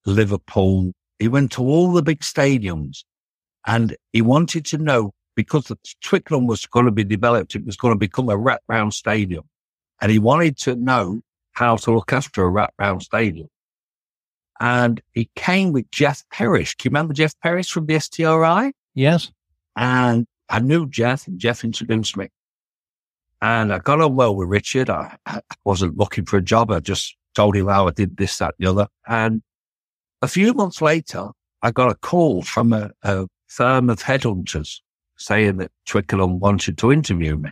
Liverpool. 0.06 0.92
He 1.20 1.30
went 1.30 1.54
to 1.54 1.62
all 1.62 1.94
the 1.94 2.02
big 2.02 2.20
stadiums 2.20 3.06
and 3.66 3.96
he 4.12 4.22
wanted 4.22 4.66
to 4.66 4.78
know 4.78 5.14
because 5.36 5.66
the 5.66 5.78
Twickenham 6.02 6.48
was 6.48 6.66
going 6.66 6.86
to 6.86 6.92
be 6.92 7.04
developed, 7.04 7.56
it 7.56 7.66
was 7.66 7.78
going 7.78 7.94
to 7.94 8.00
become 8.00 8.30
a 8.30 8.38
wraparound 8.38 8.94
stadium. 8.94 9.44
And 10.02 10.12
he 10.12 10.20
wanted 10.20 10.58
to 10.60 10.76
know 10.76 11.22
how 11.54 11.78
to 11.78 11.94
look 11.94 12.12
after 12.12 12.46
a 12.46 12.52
wraparound 12.52 13.04
stadium. 13.04 13.48
And 14.60 15.02
he 15.14 15.30
came 15.36 15.72
with 15.72 15.90
Jeff 15.92 16.24
Parrish. 16.32 16.76
Do 16.76 16.86
you 16.86 16.90
remember 16.90 17.14
Jeff 17.14 17.40
Parrish 17.42 17.72
from 17.72 17.86
the 17.86 17.96
STRI? 17.96 18.74
Yes. 18.94 19.32
And 19.76 20.28
I 20.50 20.60
knew 20.60 20.88
Jeff 20.90 21.28
and 21.28 21.40
Jeff 21.40 21.64
introduced 21.64 22.18
me. 22.18 22.30
And 23.42 23.74
I 23.74 23.80
got 23.80 24.00
on 24.00 24.16
well 24.16 24.36
with 24.36 24.48
Richard. 24.48 24.90
I, 24.90 25.18
I 25.26 25.42
wasn't 25.66 25.98
looking 25.98 26.26
for 26.26 26.38
a 26.38 26.42
job. 26.42 26.72
I 26.72 26.80
just 26.80 27.18
told 27.36 27.56
him 27.56 27.68
how 27.68 27.88
I 27.88 27.92
did 27.92 28.16
this, 28.18 28.38
that, 28.38 28.56
and 28.58 28.66
the 28.66 28.72
other. 28.72 28.88
And 29.08 29.42
a 30.22 30.28
few 30.28 30.54
months 30.54 30.82
later, 30.82 31.30
I 31.62 31.72
got 31.72 31.92
a 31.92 31.96
call 31.96 32.42
from 32.42 32.72
a, 32.74 32.92
a 33.04 33.28
firm 33.48 33.90
of 33.90 34.02
headhunters 34.02 34.80
saying 35.18 35.58
that 35.58 35.72
Twickenham 35.86 36.40
wanted 36.40 36.78
to 36.78 36.92
interview 36.92 37.38
me. 37.38 37.52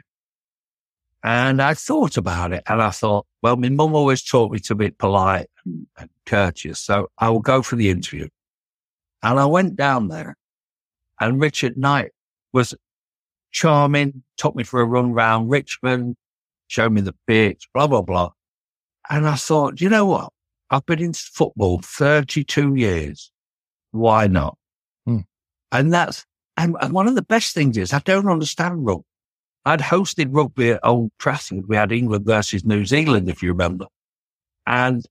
And 1.23 1.61
I 1.61 1.75
thought 1.75 2.17
about 2.17 2.51
it 2.51 2.63
and 2.67 2.81
I 2.81 2.89
thought, 2.89 3.27
well, 3.43 3.55
my 3.55 3.69
mum 3.69 3.93
always 3.93 4.23
taught 4.23 4.51
me 4.51 4.59
to 4.59 4.75
be 4.75 4.89
polite 4.89 5.47
and, 5.65 5.85
and 5.97 6.09
courteous. 6.25 6.79
So 6.79 7.09
I 7.17 7.29
will 7.29 7.41
go 7.41 7.61
for 7.61 7.75
the 7.75 7.89
interview. 7.89 8.27
And 9.21 9.39
I 9.39 9.45
went 9.45 9.75
down 9.75 10.07
there 10.07 10.35
and 11.19 11.39
Richard 11.39 11.77
Knight 11.77 12.11
was 12.53 12.73
charming, 13.51 14.23
took 14.37 14.55
me 14.55 14.63
for 14.63 14.81
a 14.81 14.85
run 14.85 15.13
round 15.13 15.49
Richmond, 15.49 16.15
showed 16.67 16.91
me 16.91 17.01
the 17.01 17.15
pitch, 17.27 17.67
blah, 17.73 17.87
blah, 17.87 18.01
blah. 18.01 18.31
And 19.09 19.27
I 19.27 19.35
thought, 19.35 19.81
you 19.81 19.89
know 19.89 20.05
what? 20.05 20.31
I've 20.69 20.85
been 20.85 21.01
in 21.01 21.13
football 21.13 21.81
32 21.83 22.75
years. 22.75 23.31
Why 23.91 24.27
not? 24.27 24.57
Hmm. 25.05 25.19
And 25.71 25.93
that's, 25.93 26.25
and, 26.55 26.77
and 26.81 26.93
one 26.93 27.07
of 27.07 27.15
the 27.15 27.21
best 27.21 27.53
things 27.53 27.77
is 27.77 27.93
I 27.93 27.99
don't 27.99 28.29
understand 28.29 28.85
rugby. 28.85 29.03
I'd 29.65 29.79
hosted 29.79 30.29
rugby 30.31 30.71
at 30.71 30.79
Old 30.83 31.11
Trafford. 31.19 31.67
We 31.67 31.75
had 31.75 31.91
England 31.91 32.25
versus 32.25 32.65
New 32.65 32.85
Zealand, 32.85 33.29
if 33.29 33.43
you 33.43 33.49
remember. 33.49 33.85
And 34.65 35.05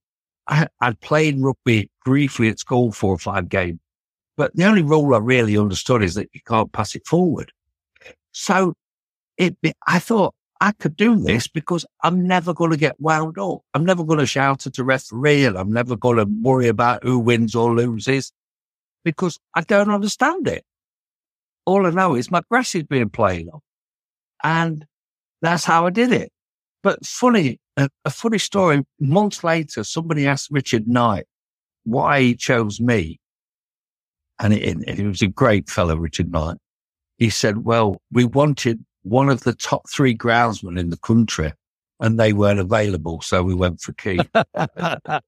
I, 0.47 0.67
I'd 0.81 0.99
played 0.99 1.39
rugby 1.39 1.89
briefly 2.03 2.49
at 2.49 2.59
school, 2.59 2.91
four 2.91 3.13
or 3.13 3.19
five 3.19 3.47
games. 3.47 3.79
But 4.41 4.55
the 4.55 4.65
only 4.65 4.81
rule 4.81 5.13
I 5.13 5.19
really 5.19 5.55
understood 5.55 6.01
is 6.01 6.15
that 6.15 6.31
you 6.33 6.41
can't 6.43 6.71
pass 6.71 6.95
it 6.95 7.05
forward. 7.05 7.51
So 8.31 8.73
it, 9.37 9.55
I 9.85 9.99
thought 9.99 10.33
I 10.59 10.71
could 10.71 10.95
do 10.95 11.15
this 11.15 11.47
because 11.47 11.85
I'm 12.03 12.25
never 12.25 12.51
going 12.51 12.71
to 12.71 12.77
get 12.77 12.99
wound 12.99 13.37
up. 13.37 13.59
I'm 13.75 13.85
never 13.85 14.03
going 14.03 14.17
to 14.17 14.25
shout 14.25 14.65
at 14.65 14.79
a 14.79 14.83
referee 14.83 15.45
and 15.45 15.55
I'm 15.55 15.71
never 15.71 15.95
going 15.95 16.17
to 16.17 16.25
mm. 16.25 16.41
worry 16.41 16.69
about 16.69 17.03
who 17.03 17.19
wins 17.19 17.53
or 17.53 17.75
loses 17.75 18.31
because 19.05 19.37
I 19.53 19.61
don't 19.61 19.91
understand 19.91 20.47
it. 20.47 20.65
All 21.67 21.85
I 21.85 21.91
know 21.91 22.15
is 22.15 22.31
my 22.31 22.41
grass 22.49 22.73
is 22.73 22.81
being 22.81 23.09
played 23.09 23.47
on. 23.47 23.59
And 24.43 24.87
that's 25.43 25.65
how 25.65 25.85
I 25.85 25.91
did 25.91 26.11
it. 26.11 26.31
But 26.81 27.05
funny, 27.05 27.59
a, 27.77 27.91
a 28.05 28.09
funny 28.09 28.39
story. 28.39 28.81
Months 28.99 29.43
later, 29.43 29.83
somebody 29.83 30.25
asked 30.25 30.49
Richard 30.49 30.87
Knight 30.87 31.27
why 31.83 32.21
he 32.21 32.35
chose 32.35 32.81
me. 32.81 33.20
And 34.41 34.53
it, 34.53 34.77
it 34.87 35.05
was 35.07 35.21
a 35.21 35.27
great 35.27 35.69
fellow, 35.69 35.95
Richard 35.95 36.31
Knight. 36.31 36.57
He 37.17 37.29
said, 37.29 37.63
well, 37.63 38.01
we 38.11 38.25
wanted 38.25 38.83
one 39.03 39.29
of 39.29 39.41
the 39.41 39.53
top 39.53 39.89
three 39.89 40.15
groundsmen 40.15 40.79
in 40.79 40.89
the 40.89 40.97
country 40.97 41.53
and 41.99 42.19
they 42.19 42.33
weren't 42.33 42.59
available. 42.59 43.21
So 43.21 43.43
we 43.43 43.53
went 43.53 43.79
for 43.79 43.93
Keith. 43.93 44.27
uh, 44.33 45.21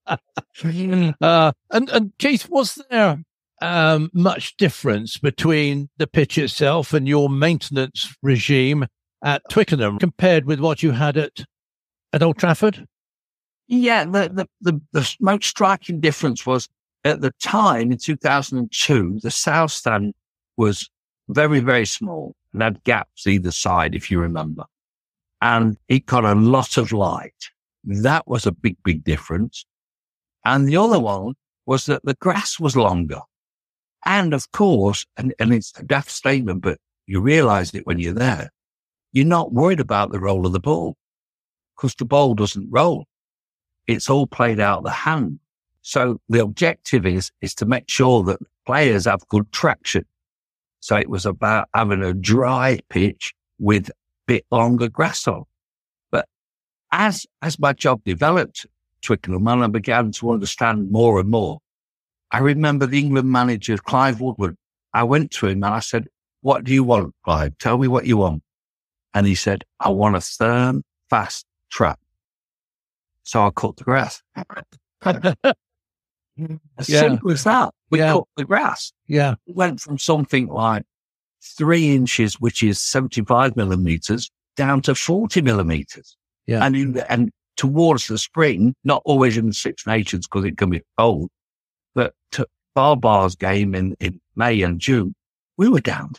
and, 0.64 1.90
and 1.90 2.12
Keith, 2.18 2.50
was 2.50 2.82
there 2.90 3.24
um, 3.62 4.10
much 4.14 4.58
difference 4.58 5.18
between 5.18 5.90
the 5.98 6.08
pitch 6.08 6.38
itself 6.40 6.94
and 6.94 7.08
your 7.08 7.30
maintenance 7.30 8.16
regime 8.24 8.88
at 9.24 9.44
Twickenham 9.50 10.00
compared 10.00 10.46
with 10.46 10.60
what 10.60 10.82
you 10.84 10.92
had 10.92 11.16
at 11.16 11.46
at 12.12 12.24
Old 12.24 12.38
Trafford? 12.38 12.86
Yeah, 13.68 14.06
the, 14.06 14.30
the, 14.30 14.48
the, 14.62 14.82
the 14.92 15.16
most 15.20 15.46
striking 15.46 16.00
difference 16.00 16.46
was 16.46 16.70
at 17.04 17.22
the 17.22 17.32
time 17.42 17.92
in 17.92 17.98
2002, 17.98 19.20
the 19.22 19.32
South 19.32 19.72
Stand 19.72 20.14
was 20.58 20.90
very, 21.30 21.60
very 21.60 21.86
small 21.86 22.36
and 22.54 22.62
had 22.62 22.84
gaps 22.84 23.28
either 23.28 23.52
side, 23.52 23.96
if 23.96 24.10
you 24.10 24.20
remember. 24.20 24.64
And 25.42 25.78
it 25.88 26.06
got 26.06 26.26
a 26.26 26.36
lot 26.36 26.78
of 26.78 26.92
light. 26.92 27.50
That 27.84 28.28
was 28.28 28.46
a 28.46 28.52
big, 28.52 28.78
big 28.84 29.04
difference. 29.04 29.66
And 30.46 30.68
the 30.68 30.78
other 30.78 31.00
one 31.00 31.34
was 31.66 31.86
that 31.88 32.04
the 32.04 32.16
grass 32.16 32.60
was 32.60 32.78
longer. 32.78 33.20
And 34.06 34.34
of 34.34 34.52
course, 34.52 35.06
and, 35.18 35.34
and 35.40 35.54
it's 35.54 35.78
a 35.78 35.84
daft 35.84 36.12
statement, 36.12 36.62
but 36.62 36.78
you 37.06 37.20
realize 37.20 37.74
it 37.74 37.86
when 37.86 38.00
you're 38.00 38.14
there. 38.14 38.50
You're 39.12 39.26
not 39.26 39.54
worried 39.54 39.80
about 39.80 40.12
the 40.12 40.20
roll 40.20 40.46
of 40.46 40.54
the 40.54 40.60
ball 40.60 40.96
because 41.76 41.96
the 41.96 42.06
ball 42.06 42.34
doesn't 42.34 42.70
roll. 42.72 43.06
It's 43.88 44.10
all 44.10 44.28
played 44.28 44.60
out 44.60 44.84
the 44.84 44.92
hand. 44.92 45.40
So 45.84 46.20
the 46.30 46.42
objective 46.42 47.06
is, 47.06 47.32
is 47.42 47.54
to 47.56 47.66
make 47.66 47.90
sure 47.90 48.24
that 48.24 48.40
players 48.66 49.06
have 49.06 49.28
good 49.28 49.52
traction. 49.52 50.06
So 50.80 50.96
it 50.96 51.10
was 51.10 51.26
about 51.26 51.68
having 51.74 52.02
a 52.02 52.14
dry 52.14 52.80
pitch 52.90 53.34
with 53.60 53.90
a 53.90 53.94
bit 54.26 54.46
longer 54.50 54.88
grass 54.88 55.28
on. 55.28 55.44
But 56.10 56.28
as, 56.92 57.26
as 57.42 57.60
my 57.60 57.74
job 57.74 58.02
developed, 58.06 58.66
Twickenham, 59.02 59.46
and 59.48 59.64
I 59.64 59.68
began 59.68 60.12
to 60.14 60.32
understand 60.32 60.90
more 60.90 61.20
and 61.20 61.30
more, 61.30 61.60
I 62.32 62.40
remember 62.40 62.86
the 62.86 63.00
England 63.00 63.30
manager, 63.30 63.78
Clive 63.78 64.22
Woodward. 64.22 64.56
I 64.94 65.04
went 65.04 65.32
to 65.32 65.48
him 65.48 65.64
and 65.64 65.74
I 65.74 65.80
said, 65.80 66.08
what 66.42 66.64
do 66.64 66.74
you 66.74 66.86
want, 66.86 67.14
Clive? 67.26 67.58
Tell 67.58 67.78
me 67.78 67.90
what 67.90 68.06
you 68.06 68.18
want. 68.18 68.42
And 69.14 69.28
he 69.28 69.36
said, 69.36 69.66
I 69.82 69.90
want 69.90 70.16
a 70.16 70.22
firm, 70.22 70.84
fast 71.10 71.46
track. 71.70 72.00
So 73.24 73.46
I 73.46 73.50
cut 73.50 73.76
the 73.76 73.84
grass. 73.84 74.24
Mm-hmm. 76.40 76.56
as 76.78 76.90
Yeah. 76.90 77.00
simple 77.02 77.32
as 77.32 77.44
that. 77.44 77.74
We 77.92 78.00
Yeah. 78.00 78.14
cut 78.14 78.24
the 78.38 78.46
grass. 78.46 78.92
Yeah. 79.08 79.36
It 79.46 79.56
went 79.56 79.80
from 79.82 79.98
something 80.00 80.48
like 80.48 80.84
three 81.58 81.94
inches, 81.94 82.40
which 82.40 82.64
is 82.64 82.80
75 82.80 83.56
millimeters, 83.56 84.32
down 84.56 84.82
to 84.84 84.96
40 84.96 85.42
millimeters. 85.42 86.18
Yeah. 86.48 86.66
And, 86.66 86.76
in 86.76 86.98
and 87.10 87.32
towards 87.56 88.08
the 88.08 88.18
spring, 88.18 88.74
not 88.84 89.02
always 89.06 89.38
in 89.38 89.48
the 89.48 89.54
Six 89.54 89.86
Nations 89.86 90.28
because 90.28 90.46
it 90.46 90.58
can 90.58 90.70
be 90.72 90.82
cold, 90.98 91.30
but 91.94 92.14
to 92.32 92.48
Baa-Baas' 92.76 93.36
game 93.36 93.76
in, 93.76 93.96
in 94.00 94.20
May 94.36 94.62
and 94.64 94.80
June, 94.80 95.14
we 95.58 95.70
were 95.70 95.82
down 95.82 96.14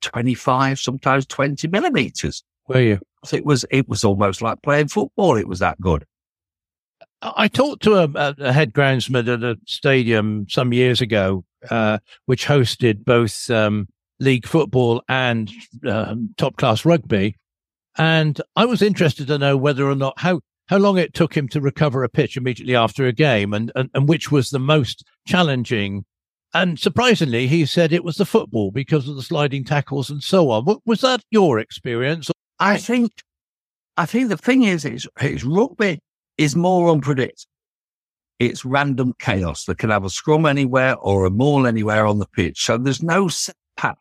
25, 0.00 0.78
sometimes 0.80 1.26
20 1.26 1.68
millimeters. 1.68 2.42
Were 2.68 2.80
you? 2.80 3.00
It 3.32 3.44
was, 3.44 3.64
it 3.70 3.88
was 3.88 4.04
almost 4.04 4.40
like 4.42 4.62
playing 4.62 4.88
football. 4.88 5.36
It 5.36 5.48
was 5.48 5.58
that 5.58 5.80
good. 5.80 6.04
I 7.20 7.48
talked 7.48 7.82
to 7.82 7.96
a, 7.96 8.34
a 8.38 8.52
head 8.52 8.72
groundsman 8.72 9.32
at 9.32 9.42
a 9.42 9.56
stadium 9.66 10.46
some 10.48 10.72
years 10.72 11.00
ago, 11.00 11.44
uh, 11.68 11.98
which 12.26 12.46
hosted 12.46 13.04
both 13.04 13.50
um, 13.50 13.88
league 14.20 14.46
football 14.46 15.02
and 15.08 15.50
um, 15.88 16.34
top 16.36 16.56
class 16.56 16.84
rugby, 16.84 17.36
and 17.96 18.40
I 18.54 18.64
was 18.66 18.82
interested 18.82 19.26
to 19.26 19.38
know 19.38 19.56
whether 19.56 19.88
or 19.88 19.96
not 19.96 20.14
how 20.18 20.40
how 20.68 20.76
long 20.76 20.98
it 20.98 21.14
took 21.14 21.36
him 21.36 21.48
to 21.48 21.60
recover 21.60 22.04
a 22.04 22.08
pitch 22.08 22.36
immediately 22.36 22.76
after 22.76 23.06
a 23.06 23.12
game, 23.12 23.52
and 23.52 23.72
and, 23.74 23.90
and 23.94 24.08
which 24.08 24.30
was 24.30 24.50
the 24.50 24.60
most 24.60 25.04
challenging. 25.26 26.04
And 26.54 26.78
surprisingly, 26.78 27.46
he 27.46 27.66
said 27.66 27.92
it 27.92 28.04
was 28.04 28.16
the 28.16 28.24
football 28.24 28.70
because 28.70 29.06
of 29.06 29.16
the 29.16 29.22
sliding 29.22 29.64
tackles 29.64 30.08
and 30.08 30.22
so 30.22 30.50
on. 30.50 30.78
Was 30.86 31.02
that 31.02 31.22
your 31.30 31.58
experience? 31.58 32.30
I 32.58 32.78
think, 32.78 33.12
I 33.98 34.06
think 34.06 34.30
the 34.30 34.38
thing 34.38 34.62
is, 34.62 34.86
is, 34.86 35.06
is 35.20 35.44
rugby 35.44 36.00
is 36.38 36.56
more 36.56 36.90
unpredictable. 36.90 37.50
It's 38.38 38.64
random 38.64 39.14
chaos. 39.18 39.64
that 39.64 39.78
can 39.78 39.90
have 39.90 40.04
a 40.04 40.10
scrum 40.10 40.46
anywhere 40.46 40.96
or 40.96 41.26
a 41.26 41.30
maul 41.30 41.66
anywhere 41.66 42.06
on 42.06 42.20
the 42.20 42.26
pitch. 42.26 42.64
So 42.64 42.78
there's 42.78 43.02
no 43.02 43.26
set 43.28 43.56
pattern. 43.76 43.98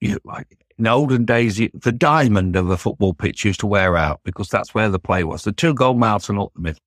You, 0.00 0.18
like 0.24 0.58
in 0.76 0.88
olden 0.88 1.24
days, 1.24 1.58
the 1.72 1.92
diamond 1.92 2.56
of 2.56 2.68
a 2.68 2.76
football 2.76 3.14
pitch 3.14 3.44
used 3.44 3.60
to 3.60 3.68
wear 3.68 3.96
out 3.96 4.20
because 4.24 4.48
that's 4.48 4.74
where 4.74 4.88
the 4.88 4.98
play 4.98 5.22
was. 5.22 5.44
The 5.44 5.52
two 5.52 5.74
goal 5.74 5.94
mountain 5.94 6.38
up 6.38 6.52
the 6.54 6.60
middle. 6.60 6.80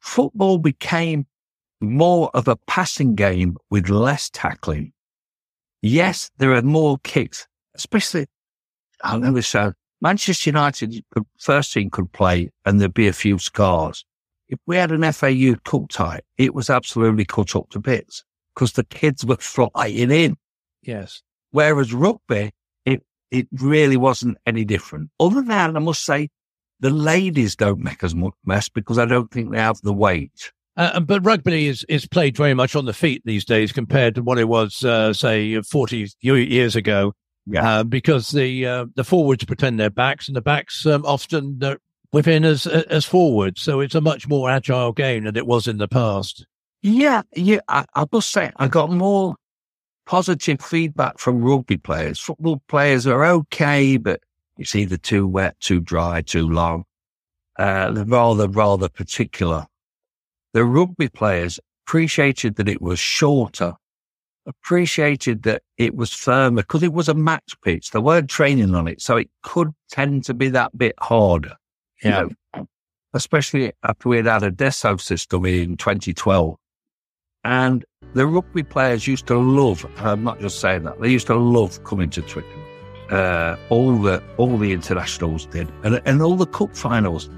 Football 0.00 0.58
became 0.58 1.26
more 1.80 2.30
of 2.34 2.46
a 2.46 2.56
passing 2.56 3.14
game 3.14 3.56
with 3.70 3.88
less 3.88 4.28
tackling. 4.30 4.92
Yes, 5.80 6.30
there 6.36 6.52
are 6.52 6.62
more 6.62 6.98
kicks, 7.02 7.48
especially 7.74 8.26
I'll 9.02 9.18
never 9.18 9.42
say 9.42 9.72
Manchester 10.02 10.50
United 10.50 11.04
could, 11.12 11.24
first 11.38 11.72
team 11.72 11.88
could 11.88 12.10
play 12.10 12.50
and 12.66 12.80
there'd 12.80 12.92
be 12.92 13.06
a 13.06 13.12
few 13.12 13.38
scars. 13.38 14.04
If 14.48 14.58
we 14.66 14.76
had 14.76 14.90
an 14.90 15.10
FA 15.12 15.32
Youth 15.32 15.62
cup 15.62 15.88
tie, 15.90 16.20
it 16.36 16.54
was 16.54 16.68
absolutely 16.68 17.24
cut 17.24 17.54
up 17.54 17.70
to 17.70 17.78
bits 17.78 18.24
because 18.54 18.72
the 18.72 18.84
kids 18.84 19.24
were 19.24 19.36
flying 19.36 20.10
in. 20.10 20.36
Yes. 20.82 21.22
Whereas 21.52 21.94
rugby, 21.94 22.50
it, 22.84 23.04
it 23.30 23.46
really 23.52 23.96
wasn't 23.96 24.38
any 24.44 24.64
different. 24.64 25.10
Other 25.20 25.36
than 25.36 25.48
that, 25.48 25.76
I 25.76 25.78
must 25.78 26.04
say 26.04 26.28
the 26.80 26.90
ladies 26.90 27.54
don't 27.54 27.78
make 27.78 28.02
as 28.02 28.14
much 28.14 28.34
mess 28.44 28.68
because 28.68 28.98
I 28.98 29.04
don't 29.04 29.30
think 29.30 29.52
they 29.52 29.58
have 29.58 29.80
the 29.82 29.92
weight. 29.92 30.50
Uh, 30.76 30.98
but 30.98 31.24
rugby 31.24 31.68
is, 31.68 31.84
is 31.88 32.08
played 32.08 32.36
very 32.36 32.54
much 32.54 32.74
on 32.74 32.86
the 32.86 32.92
feet 32.92 33.22
these 33.24 33.44
days 33.44 33.70
compared 33.70 34.16
to 34.16 34.22
what 34.22 34.38
it 34.38 34.48
was, 34.48 34.84
uh, 34.84 35.12
say, 35.12 35.60
40 35.62 36.08
years 36.22 36.74
ago. 36.74 37.12
Yeah. 37.46 37.80
Uh, 37.80 37.84
because 37.84 38.30
the 38.30 38.66
uh, 38.66 38.86
the 38.94 39.04
forwards 39.04 39.44
pretend 39.44 39.80
they're 39.80 39.90
backs, 39.90 40.28
and 40.28 40.36
the 40.36 40.40
backs 40.40 40.86
um, 40.86 41.04
often 41.04 41.58
uh, 41.62 41.76
within 42.12 42.44
as 42.44 42.66
as 42.66 43.04
forwards. 43.04 43.60
So 43.62 43.80
it's 43.80 43.96
a 43.96 44.00
much 44.00 44.28
more 44.28 44.48
agile 44.48 44.92
game 44.92 45.24
than 45.24 45.36
it 45.36 45.46
was 45.46 45.66
in 45.66 45.78
the 45.78 45.88
past. 45.88 46.46
Yeah, 46.82 47.22
yeah. 47.34 47.60
I, 47.68 47.84
I 47.94 48.06
must 48.12 48.30
say, 48.30 48.52
I 48.56 48.68
got 48.68 48.90
more 48.90 49.36
positive 50.06 50.60
feedback 50.60 51.18
from 51.18 51.42
rugby 51.42 51.76
players. 51.76 52.18
Football 52.18 52.62
players 52.68 53.06
are 53.06 53.24
okay, 53.24 53.96
but 53.96 54.20
it's 54.58 54.74
either 54.74 54.96
too 54.96 55.26
wet, 55.26 55.58
too 55.60 55.80
dry, 55.80 56.22
too 56.22 56.48
long. 56.48 56.84
Uh, 57.58 57.90
they're 57.92 58.04
rather, 58.04 58.48
rather 58.48 58.88
particular. 58.88 59.66
The 60.52 60.64
rugby 60.64 61.08
players 61.08 61.60
appreciated 61.86 62.56
that 62.56 62.68
it 62.68 62.82
was 62.82 62.98
shorter, 62.98 63.74
appreciated 64.46 65.42
that 65.44 65.62
it 65.78 65.94
was 65.94 66.12
firmer 66.12 66.62
because 66.62 66.82
it 66.82 66.92
was 66.92 67.08
a 67.08 67.14
match 67.14 67.54
pitch. 67.64 67.90
There 67.90 68.00
weren't 68.00 68.28
training 68.30 68.74
on 68.74 68.88
it, 68.88 69.00
so 69.00 69.16
it 69.16 69.30
could 69.42 69.70
tend 69.90 70.24
to 70.24 70.34
be 70.34 70.48
that 70.50 70.76
bit 70.76 70.94
harder. 71.00 71.56
you 72.02 72.10
Yeah. 72.10 72.26
know, 72.54 72.66
especially 73.14 73.72
after 73.84 74.08
we 74.08 74.16
had 74.16 74.26
had 74.26 74.42
a 74.42 74.50
Desso 74.50 75.00
system 75.00 75.44
in 75.46 75.76
2012. 75.76 76.56
And 77.44 77.84
the 78.14 78.26
rugby 78.26 78.62
players 78.62 79.06
used 79.06 79.26
to 79.28 79.38
love, 79.38 79.86
I'm 79.98 80.24
not 80.24 80.40
just 80.40 80.60
saying 80.60 80.82
that, 80.84 81.00
they 81.00 81.08
used 81.10 81.26
to 81.28 81.34
love 81.36 81.82
coming 81.84 82.10
to 82.10 82.22
Twickenham. 82.22 82.60
Uh, 83.10 83.56
all 83.68 83.96
the 83.98 84.22
all 84.38 84.56
the 84.56 84.72
internationals 84.72 85.44
did, 85.46 85.70
and, 85.84 86.00
and 86.06 86.22
all 86.22 86.34
the 86.36 86.46
cup 86.46 86.74
finals. 86.76 87.28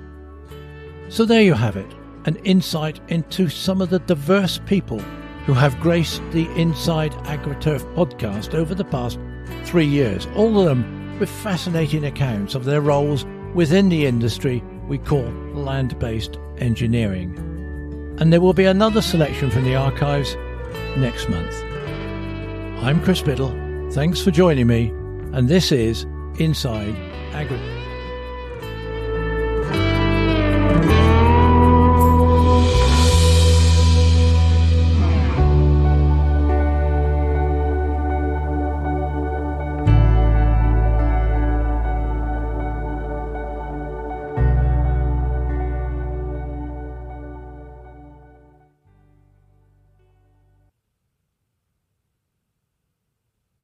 So 1.09 1.25
there 1.25 1.43
you 1.43 1.55
have 1.55 1.77
it, 1.77 1.91
an 2.27 2.37
insight 2.45 3.01
into 3.09 3.49
some 3.49 3.81
of 3.83 3.91
the 3.91 3.99
diverse 3.99 4.61
people 4.67 5.03
who 5.47 5.53
have 5.53 5.79
graced 5.81 6.23
the 6.31 6.51
Inside 6.57 7.13
AgriTurf 7.25 7.83
podcast 7.95 8.55
over 8.55 8.75
the 8.75 8.85
past 8.85 9.19
three 9.65 9.87
years. 9.87 10.27
All 10.35 10.59
of 10.59 10.65
them 10.65 11.19
with 11.19 11.29
fascinating 11.29 12.05
accounts 12.05 12.55
of 12.55 12.65
their 12.65 12.81
roles 12.81 13.25
within 13.55 13.89
the 13.89 14.07
industry 14.07 14.63
we 14.89 14.99
call 14.99 15.31
land-based 15.53 16.39
engineering. 16.59 17.37
And 18.19 18.33
there 18.33 18.41
will 18.41 18.55
be 18.55 18.65
another 18.65 19.03
selection 19.03 19.51
from 19.51 19.65
the 19.65 19.77
archives 19.77 20.37
next 20.97 21.29
month. 21.29 21.55
I'm 22.83 23.03
Chris 23.03 23.23
Biddle. 23.23 23.91
Thanks 23.93 24.21
for 24.21 24.31
joining 24.31 24.67
me, 24.67 24.89
and 25.33 25.49
this 25.49 25.73
is 25.73 26.05
Inside 26.39 26.97
Agri. 27.33 27.74